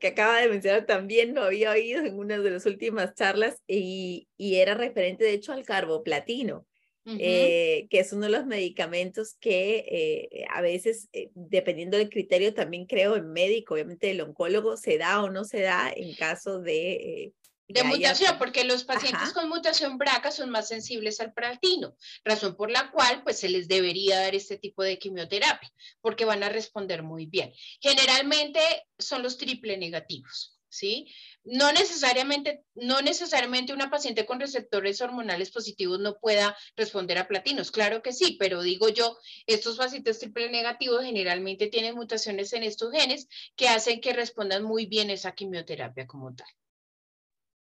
[0.00, 4.28] que acaba de mencionar también lo había oído en una de las últimas charlas y,
[4.36, 6.66] y era referente de hecho al carboplatino.
[7.08, 9.84] Eh, que es uno de los medicamentos que
[10.32, 14.98] eh, a veces, eh, dependiendo del criterio, también creo en médico, obviamente el oncólogo, se
[14.98, 17.32] da o no se da en caso de
[17.68, 22.72] De mutación, porque los pacientes con mutación BRCA son más sensibles al platino, razón por
[22.72, 27.04] la cual pues se les debería dar este tipo de quimioterapia, porque van a responder
[27.04, 27.52] muy bien.
[27.80, 28.60] Generalmente
[28.98, 31.12] son los triple negativos, ¿sí?
[31.44, 37.70] No necesariamente, no necesariamente una paciente con receptores hormonales positivos no pueda responder a platinos,
[37.70, 42.92] claro que sí, pero digo yo, estos pacientes triple negativos generalmente tienen mutaciones en estos
[42.92, 46.48] genes que hacen que respondan muy bien esa quimioterapia como tal.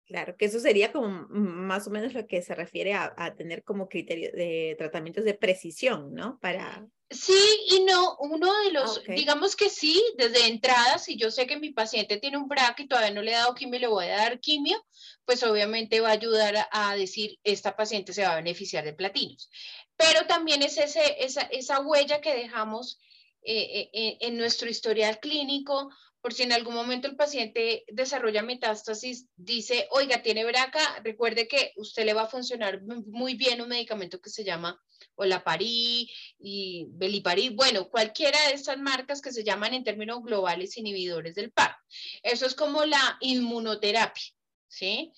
[0.05, 3.87] Claro, que eso sería como más o menos lo que se refiere a, tener como
[3.87, 6.39] criterio de tratamientos de precisión, ¿no?
[6.39, 6.85] Para...
[7.13, 11.59] Sí y no, uno de los, digamos que sí, desde entrada, si yo sé que
[11.59, 14.17] mi paciente tiene un BRAC y todavía no le he dado quimio, le voy a
[14.17, 14.83] dar quimio,
[15.25, 19.49] pues obviamente va a ayudar a, decir, esta paciente se va a beneficiar de platinos.
[19.95, 22.99] Pero también es ese, esa, esa huella que dejamos
[23.43, 25.89] eh, eh, en nuestro historial clínico,
[26.23, 31.73] por si en algún momento el paciente desarrolla metástasis, dice, oiga, tiene braca, recuerde que
[31.75, 34.81] usted le va a funcionar muy bien un medicamento que se llama
[35.15, 36.07] Olaparib
[36.39, 41.51] y Beliparib, bueno, cualquiera de estas marcas que se llaman en términos globales inhibidores del
[41.51, 41.75] PAR.
[42.21, 44.23] Eso es como la inmunoterapia,
[44.69, 45.11] ¿sí?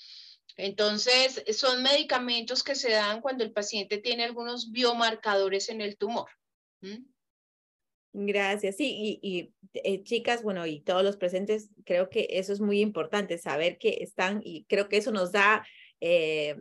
[0.57, 6.31] Entonces, son medicamentos que se dan cuando el paciente tiene algunos biomarcadores en el tumor.
[8.17, 8.77] Gracias.
[8.77, 13.37] Sí, y, eh, chicas, bueno, y todos los presentes, creo que eso es muy importante,
[13.37, 15.67] saber que están, y creo que eso nos da
[15.99, 16.55] eh,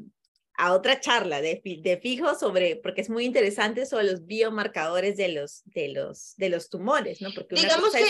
[0.57, 5.29] a otra charla de, de, fijo sobre, porque es muy interesante sobre los biomarcadores de
[5.29, 7.31] los, de los, de los tumores, ¿no?
[7.33, 8.05] Porque Digamos que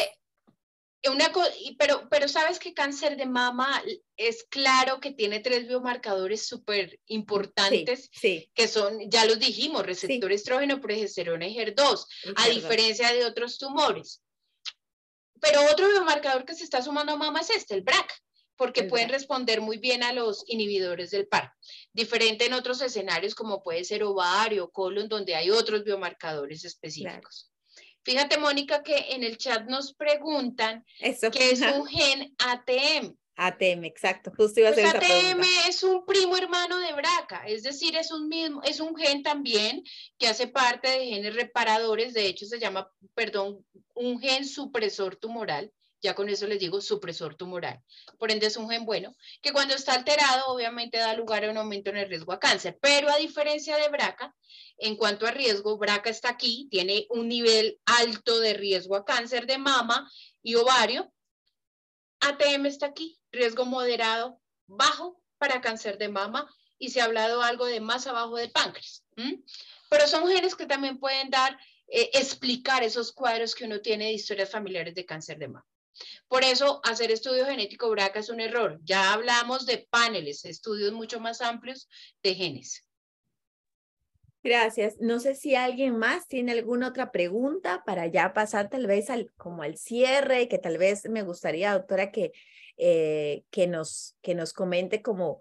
[1.11, 1.33] una
[1.79, 3.83] pero, pero sabes que cáncer de mama
[4.17, 8.11] es claro que tiene tres biomarcadores súper importantes,
[8.55, 14.23] que son, ya los dijimos, receptor estrógeno, progesterona y HER2, a diferencia de otros tumores.
[15.41, 18.11] Pero otro biomarcador que se está sumando a mama es este, el BRAC,
[18.57, 21.53] porque pueden responder muy bien a los inhibidores del par.
[21.93, 27.51] Diferente en otros escenarios como puede ser ovario, colon, donde hay otros biomarcadores específicos.
[28.05, 31.31] Fíjate, Mónica, que en el chat nos preguntan Eso.
[31.31, 33.17] qué es un gen ATM.
[33.37, 34.33] ATM, exacto.
[34.37, 38.29] Justo iba a pues ATM es un primo hermano de BRCA, es decir, es un
[38.29, 39.83] mismo, es un gen también
[40.19, 45.73] que hace parte de genes reparadores, de hecho se llama, perdón, un gen supresor tumoral
[46.05, 47.83] ya con eso les digo supresor tumoral.
[48.19, 51.57] Por ende es un gen bueno, que cuando está alterado obviamente da lugar a un
[51.57, 54.37] aumento en el riesgo a cáncer, pero a diferencia de BRCA,
[54.77, 59.47] en cuanto a riesgo, BRCA está aquí, tiene un nivel alto de riesgo a cáncer
[59.47, 60.11] de mama
[60.43, 61.11] y ovario.
[62.21, 66.47] ATM está aquí, riesgo moderado, bajo para cáncer de mama
[66.79, 69.05] y se ha hablado algo de más abajo del páncreas.
[69.89, 74.13] Pero son genes que también pueden dar, eh, explicar esos cuadros que uno tiene de
[74.13, 75.67] historias familiares de cáncer de mama.
[76.29, 78.81] Por eso, hacer estudio genético BRCA es un error.
[78.85, 81.89] Ya hablamos de paneles, estudios mucho más amplios
[82.23, 82.85] de genes.
[84.45, 84.97] Gracias.
[85.01, 89.33] No sé si alguien más tiene alguna otra pregunta para ya pasar tal vez al,
[89.39, 92.33] como al cierre, que tal vez me gustaría, doctora, que,
[92.77, 95.41] eh, que, nos, que nos comente como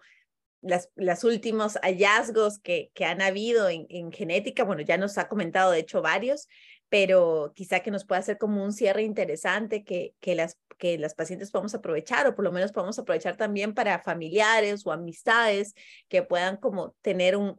[0.61, 4.63] las, las últimos hallazgos que, que han habido en, en, genética.
[4.63, 6.47] Bueno, ya nos ha comentado, de hecho, varios,
[6.93, 11.15] pero quizá que nos pueda hacer como un cierre interesante que, que, las, que las
[11.15, 15.73] pacientes podamos aprovechar o por lo menos podamos aprovechar también para familiares o amistades
[16.07, 17.55] que puedan como tener un,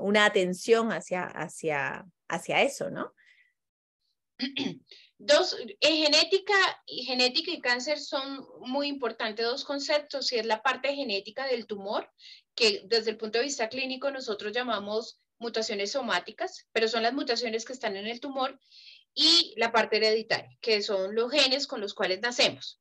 [0.00, 3.12] una atención hacia, hacia, hacia eso, ¿no?
[5.18, 6.54] Dos, en genética,
[6.86, 12.08] genética y cáncer son muy importantes dos conceptos, y es la parte genética del tumor,
[12.54, 17.64] que desde el punto de vista clínico nosotros llamamos mutaciones somáticas, pero son las mutaciones
[17.64, 18.58] que están en el tumor,
[19.14, 22.80] y la parte hereditaria, que son los genes con los cuales nacemos.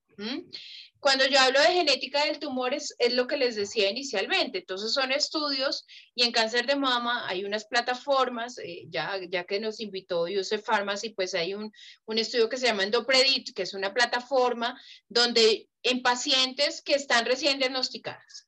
[0.99, 5.11] Cuando yo hablo de genética del tumor es, lo que les decía inicialmente, entonces son
[5.11, 10.27] estudios y en cáncer de mama hay unas plataformas, eh, ya, ya que nos invitó
[10.27, 11.71] Yusef Pharmacy, pues hay un,
[12.05, 17.25] un estudio que se llama Endopredit, que es una plataforma donde en pacientes que están
[17.25, 18.46] recién diagnosticadas,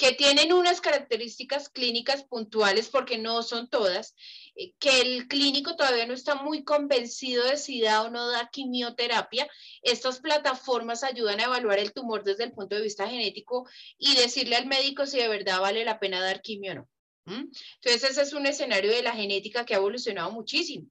[0.00, 4.14] que tienen unas características clínicas puntuales, porque no son todas,
[4.56, 8.48] eh, que el clínico todavía no está muy convencido de si da o no da
[8.50, 9.46] quimioterapia,
[9.82, 14.56] estas plataformas ayudan a evaluar el tumor desde el punto de vista genético y decirle
[14.56, 16.88] al médico si de verdad vale la pena dar quimio o no.
[17.26, 20.86] Entonces, ese es un escenario de la genética que ha evolucionado muchísimo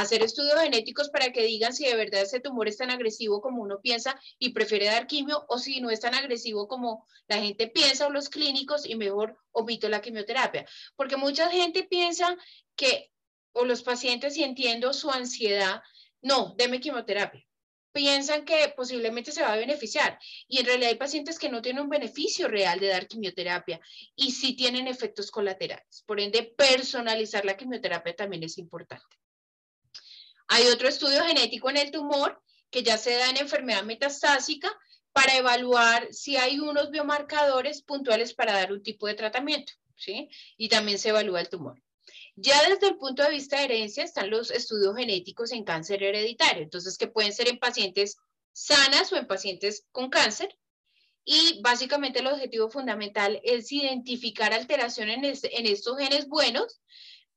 [0.00, 3.62] hacer estudios genéticos para que digan si de verdad ese tumor es tan agresivo como
[3.62, 7.66] uno piensa y prefiere dar quimio o si no es tan agresivo como la gente
[7.66, 10.66] piensa o los clínicos y mejor omito la quimioterapia.
[10.94, 12.36] Porque mucha gente piensa
[12.76, 13.10] que,
[13.52, 15.82] o los pacientes, y entiendo su ansiedad,
[16.22, 17.44] no, deme quimioterapia.
[17.92, 21.82] piensan que posiblemente se va a beneficiar y en realidad hay pacientes que no tienen
[21.82, 23.80] un beneficio real de dar quimioterapia
[24.14, 26.04] y sí tienen efectos colaterales.
[26.06, 29.17] Por ende, personalizar la quimioterapia también es importante.
[30.48, 34.70] Hay otro estudio genético en el tumor que ya se da en enfermedad metastásica
[35.12, 40.28] para evaluar si hay unos biomarcadores puntuales para dar un tipo de tratamiento, ¿sí?
[40.56, 41.82] Y también se evalúa el tumor.
[42.36, 46.62] Ya desde el punto de vista de herencia están los estudios genéticos en cáncer hereditario,
[46.62, 48.16] entonces que pueden ser en pacientes
[48.52, 50.56] sanas o en pacientes con cáncer.
[51.24, 56.80] Y básicamente el objetivo fundamental es identificar alteraciones en, estos genes buenos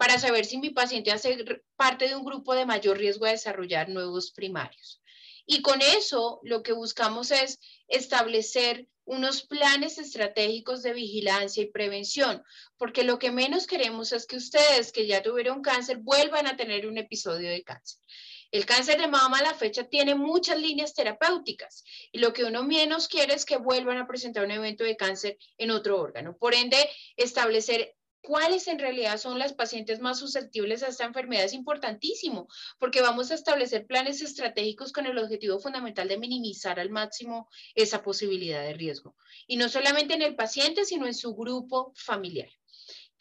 [0.02, 3.88] para saber si mi paciente hace parte de un grupo de mayor riesgo de desarrollar
[3.88, 5.00] nuevos primarios.
[5.46, 12.42] Y con eso lo que buscamos es establecer unos planes estratégicos de vigilancia y prevención,
[12.78, 16.88] porque lo que menos queremos es que ustedes que ya tuvieron cáncer vuelvan a tener
[16.88, 18.00] un episodio de cáncer.
[18.50, 22.64] El cáncer de mama a la fecha tiene muchas líneas terapéuticas y lo que uno
[22.64, 26.36] menos quiere es que vuelvan a presentar un evento de cáncer en otro órgano.
[26.36, 31.54] Por ende, establecer cuáles en realidad son las pacientes más susceptibles a esta enfermedad es
[31.54, 32.48] importantísimo,
[32.80, 38.04] porque vamos a establecer planes estratégicos con el objetivo fundamental de minimizar al máximo esa
[38.04, 39.16] posibilidad de riesgo.
[39.48, 42.50] Y no solamente en el paciente, sino en su grupo familiar.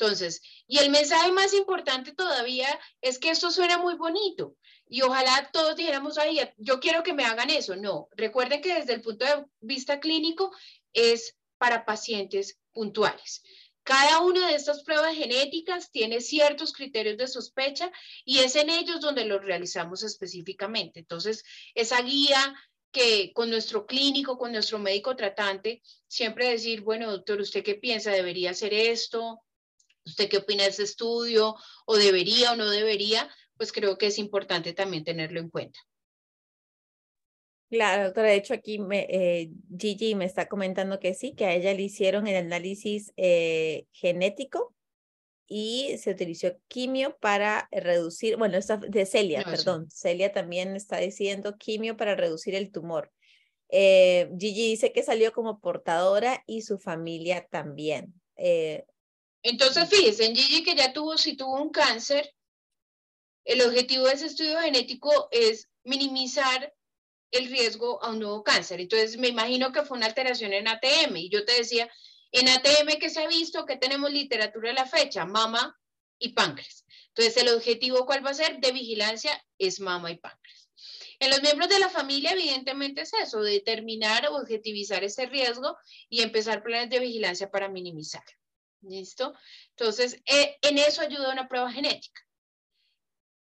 [0.01, 2.69] Entonces, y el mensaje más importante todavía
[3.03, 4.57] es que esto suena muy bonito
[4.89, 7.77] y ojalá todos dijéramos, ahí, yo quiero que me hagan eso.
[7.77, 10.53] No, recuerden que desde el punto de vista clínico
[10.95, 13.43] es para pacientes puntuales.
[13.83, 17.91] Cada una de estas pruebas genéticas tiene ciertos criterios de sospecha
[18.25, 21.01] y es en ellos donde los realizamos específicamente.
[21.01, 22.55] Entonces, esa guía
[22.93, 28.11] que con nuestro clínico, con nuestro médico tratante, siempre decir, bueno, doctor, ¿usted qué piensa?
[28.11, 29.41] ¿Debería hacer esto?
[30.05, 31.57] ¿Usted qué opina de ese estudio?
[31.87, 33.33] ¿O debería o no debería?
[33.57, 35.79] Pues creo que es importante también tenerlo en cuenta.
[37.71, 41.55] Claro, doctora, de hecho aquí me, eh, Gigi me está comentando que sí, que a
[41.55, 44.75] ella le hicieron el análisis eh, genético
[45.47, 51.59] y se utilizó quimio para reducir, bueno, esta de Celia, perdón, Celia también está diciendo
[51.59, 53.13] quimio para reducir el tumor.
[53.69, 58.21] Eh, Gigi dice que salió como portadora y su familia también.
[59.45, 62.35] Entonces, fíjense, en Gigi que ya tuvo, si tuvo un cáncer,
[63.45, 66.75] el objetivo de ese estudio genético es minimizar
[67.31, 68.81] el riesgo a un nuevo cáncer.
[68.81, 71.17] Entonces, me imagino que fue una alteración en ATM.
[71.17, 71.89] Y yo te decía,
[72.33, 75.79] en ATM que se ha visto, que tenemos literatura a la fecha, mama
[76.19, 76.85] y páncreas.
[77.09, 78.61] Entonces, el objetivo, ¿cuál va a ser?
[78.61, 80.69] De vigilancia es mama y páncreas.
[81.19, 85.77] En los miembros de la familia, evidentemente es eso, determinar o objetivizar ese riesgo
[86.09, 88.25] y empezar planes de vigilancia para minimizar.
[88.81, 89.35] ¿Listo?
[89.77, 92.23] Entonces, eh, en eso ayuda una prueba genética.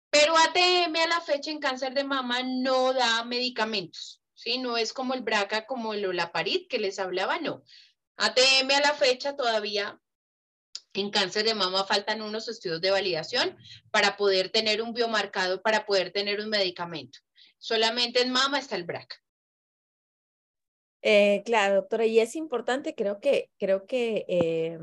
[0.09, 4.57] Pero ATM a la fecha en cáncer de mama no da medicamentos, ¿sí?
[4.57, 7.63] No es como el BRCA, como el olaparid que les hablaba, no.
[8.17, 9.99] ATM a la fecha todavía
[10.93, 13.55] en cáncer de mama faltan unos estudios de validación
[13.91, 17.19] para poder tener un biomarcado, para poder tener un medicamento.
[17.59, 19.15] Solamente en mama está el BRCA.
[21.01, 24.79] Eh, claro, doctora, y es importante, creo que, creo que eh,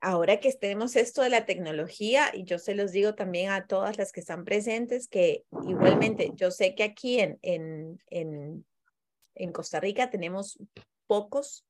[0.00, 3.98] ahora que tenemos esto de la tecnología, y yo se los digo también a todas
[3.98, 8.64] las que están presentes, que igualmente yo sé que aquí en, en, en,
[9.34, 10.58] en Costa Rica tenemos
[11.06, 11.66] pocos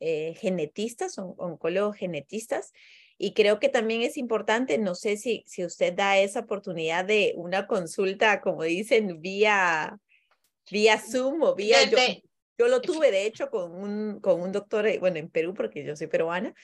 [0.00, 2.72] eh, genetistas, on, oncólogos genetistas,
[3.16, 7.32] y creo que también es importante, no sé si, si usted da esa oportunidad de
[7.36, 9.98] una consulta, como dicen, vía,
[10.70, 11.84] vía Zoom o vía...
[11.84, 11.98] Yo,
[12.58, 15.84] yo lo tuve, de hecho, con un, con un doctor, eh, bueno, en Perú, porque
[15.84, 16.54] yo soy peruana,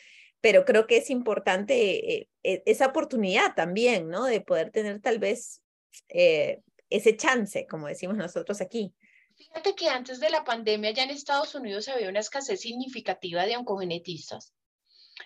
[0.41, 4.25] pero creo que es importante eh, eh, esa oportunidad también, ¿no?
[4.25, 5.63] De poder tener tal vez
[6.09, 8.95] eh, ese chance, como decimos nosotros aquí.
[9.37, 13.57] Fíjate que antes de la pandemia ya en Estados Unidos había una escasez significativa de
[13.57, 14.55] oncogenetistas,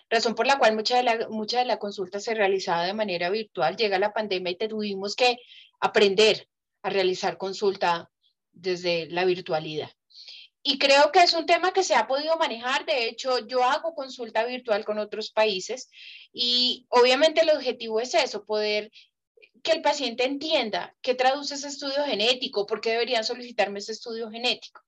[0.09, 3.29] razón por la cual mucha de la, mucha de la consulta se realizaba de manera
[3.29, 3.75] virtual.
[3.75, 5.37] Llega la pandemia y tuvimos que
[5.79, 6.47] aprender
[6.81, 8.09] a realizar consulta
[8.51, 9.89] desde la virtualidad.
[10.67, 12.85] Y creo que es un tema que se ha podido manejar.
[12.85, 15.91] De hecho, yo hago consulta virtual con otros países
[16.33, 18.91] y obviamente el objetivo es eso, poder
[19.61, 24.31] que el paciente entienda qué traduce ese estudio genético, por qué deberían solicitarme ese estudio
[24.31, 24.81] genético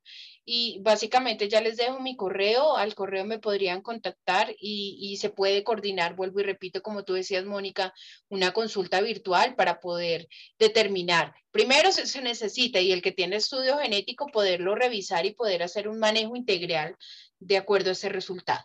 [0.49, 5.61] y básicamente ya les dejo mi correo, al correo me podrían contactar y, se puede
[5.65, 7.93] coordinar, vuelvo y repito, como tú decías, Mónica,
[8.29, 11.33] una consulta virtual para poder determinar.
[11.51, 15.89] Primero se, se, necesita, y el que tiene estudio genético, poderlo revisar y poder hacer
[15.89, 16.95] un manejo integral
[17.39, 18.63] de acuerdo a ese resultado.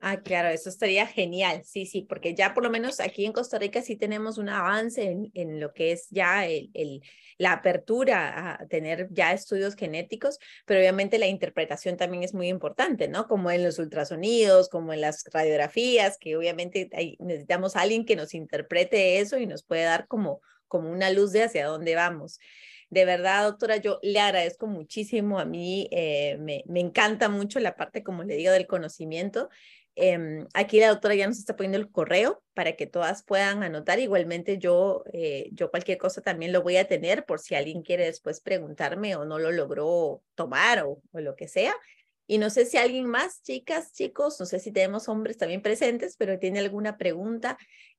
[0.00, 3.58] Ah, claro, eso estaría genial, sí, sí, porque ya por lo menos aquí en Costa
[3.58, 7.02] Rica sí tenemos un avance en, en lo que es ya el, el,
[7.38, 13.08] la apertura a tener ya estudios genéticos, pero obviamente la interpretación también es muy importante,
[13.08, 13.26] ¿no?
[13.26, 18.34] Como en los ultrasonidos, como en las radiografías, que obviamente necesitamos a alguien que nos
[18.34, 22.38] interprete eso y nos puede dar como, como una luz de hacia dónde vamos.
[22.90, 25.40] De verdad, doctora, yo le agradezco muchísimo.
[25.40, 29.48] A mí eh, me, me, encanta mucho la parte, como le digo, del conocimiento.
[29.96, 33.98] Eh, aquí la doctora ya nos está poniendo el correo para que todas puedan anotar.
[33.98, 38.04] Igualmente yo, eh, yo cualquier cosa también lo voy a tener por si alguien quiere
[38.04, 41.74] después preguntarme o no lo logró tomar o, o lo que sea.
[42.26, 46.16] Y no sé si alguien más, chicas, chicos, no sé si tenemos hombres también presentes,
[46.16, 47.56] pero tiene alguna pregunta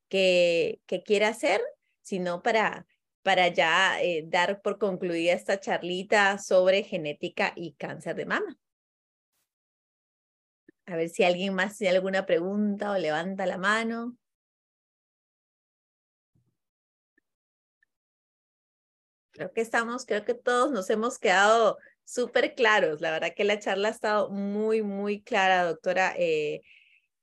[0.10, 1.62] que, que quiera hacer,
[2.02, 2.86] sino para
[3.28, 8.58] para ya eh, dar por concluida esta charlita sobre genética y cáncer de mama.
[10.88, 14.18] A ver si alguien más tiene alguna pregunta o levanta la mano.
[19.32, 23.02] Creo que estamos, creo que todos nos hemos quedado súper claros.
[23.02, 26.16] La verdad que la charla ha estado muy, muy clara, doctora.
[26.18, 26.62] Eh,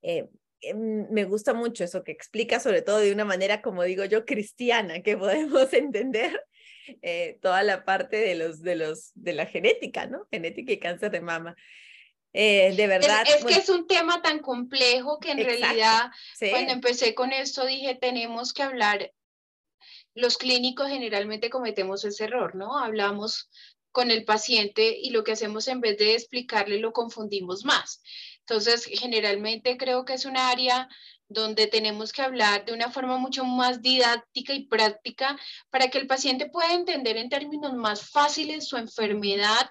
[0.02, 0.28] eh,
[0.64, 4.24] Em, me gusta mucho eso que explica, sobre todo de una manera, como digo yo,
[4.24, 6.40] cristiana, que podemos entender
[7.02, 10.26] eh, toda la parte de los, de los, de la genética, ¿no?
[10.30, 11.56] Genética y cáncer de mama.
[12.36, 13.24] Eh, de verdad.
[13.28, 16.10] Es, que es un tema tan complejo que en realidad,
[16.50, 19.12] cuando empecé con esto, dije, tenemos que hablar.
[20.14, 22.76] Los clínicos generalmente cometemos ese error, ¿no?
[22.76, 23.48] Hablamos
[23.92, 28.02] con el paciente y lo que hacemos en vez de explicarle lo confundimos más.
[28.40, 30.88] Entonces, generalmente creo que es un área
[31.28, 35.38] donde tenemos que hablar de una forma mucho más didáctica y práctica
[35.70, 39.70] para que el paciente pueda entender en términos más fáciles su enfermedad,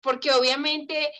[0.00, 1.12] porque obviamente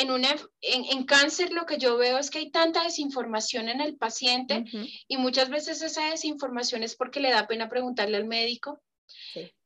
[0.00, 3.96] en, una, en, cáncer lo que yo veo es que hay tanta desinformación en el
[3.96, 4.64] paciente
[5.06, 8.80] y muchas veces esa desinformación es porque le da pena preguntarle al médico,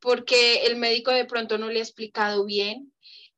[0.00, 2.92] porque el médico de pronto no le ha explicado bien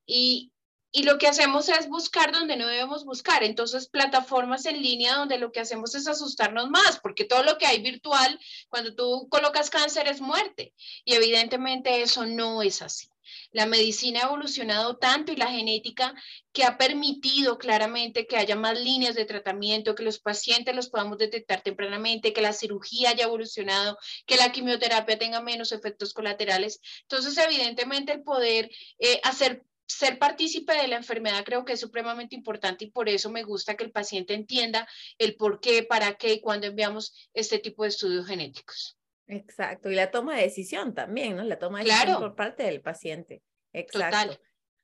[0.07, 0.51] y,
[0.91, 3.43] y lo que hacemos es buscar donde no debemos buscar.
[3.43, 7.65] Entonces, plataformas en línea donde lo que hacemos es asustarnos más, porque todo lo que
[7.65, 10.73] hay virtual, cuando tú colocas cáncer es muerte.
[11.03, 13.09] Y evidentemente eso no es así.
[13.51, 16.13] La medicina ha evolucionado tanto y la genética
[16.53, 21.17] que ha permitido claramente que haya más líneas de tratamiento, que los pacientes los podamos
[21.17, 26.79] detectar tempranamente, que la cirugía haya evolucionado, que la quimioterapia tenga menos efectos colaterales.
[27.01, 32.35] Entonces, evidentemente, el poder eh, hacer ser partícipe de la enfermedad creo que es supremamente
[32.35, 36.33] importante y por eso me gusta que el paciente entienda el por qué, para qué
[36.33, 38.97] y cuándo enviamos este tipo de estudios genéticos.
[39.27, 41.43] Exacto, y la toma de decisión también, ¿no?
[41.43, 43.41] La toma de decisión por parte del paciente.
[43.73, 44.39] Exacto.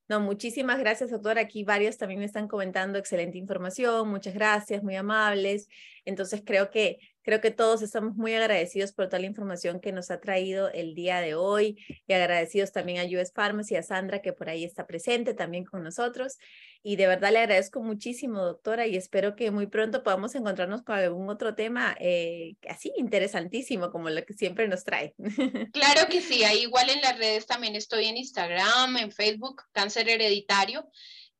[0.09, 1.41] No, muchísimas gracias, doctora.
[1.41, 5.69] Aquí varios también me están comentando excelente información, muchas gracias, muy amables.
[6.03, 10.11] Entonces creo que Creo que todos estamos muy agradecidos por toda la información que nos
[10.11, 14.33] ha traído el día de hoy y agradecidos también a US Pharmacy, a Sandra que
[14.33, 16.37] por ahí está presente también con nosotros.
[16.85, 20.95] Y de verdad le agradezco muchísimo, doctora, y espero que muy pronto podamos encontrarnos con
[20.95, 25.15] algún otro tema eh, así interesantísimo como lo que siempre nos trae.
[25.71, 30.09] Claro que sí, ahí igual en las redes también estoy en Instagram, en Facebook, Cáncer
[30.09, 30.85] Hereditario.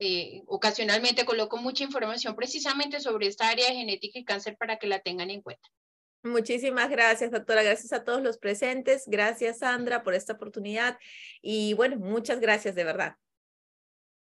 [0.06, 4.86] Eh, ocasionalmente coloco mucha información precisamente sobre esta área de genética y cáncer para que
[4.86, 5.70] la tengan en cuenta.
[6.24, 7.64] Muchísimas gracias, doctora.
[7.64, 9.04] Gracias a todos los presentes.
[9.08, 10.97] Gracias, Sandra, por esta oportunidad.
[11.41, 13.16] Y bueno, muchas gracias de verdad.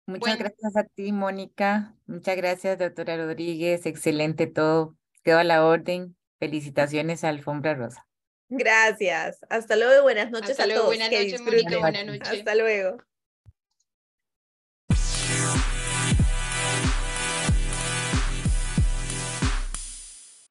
[0.07, 1.95] Muchas gracias a ti, Mónica.
[2.07, 3.85] Muchas gracias, doctora Rodríguez.
[3.85, 4.97] Excelente todo.
[5.23, 6.16] Quedo a la orden.
[6.39, 8.07] Felicitaciones a Alfombra Rosa.
[8.49, 9.45] Gracias.
[9.51, 10.97] Hasta luego y buenas noches Hasta a luego, todos.
[10.97, 11.79] Buenas noches, Mónica.
[11.79, 12.39] Buenas noches.
[12.39, 12.97] Hasta luego.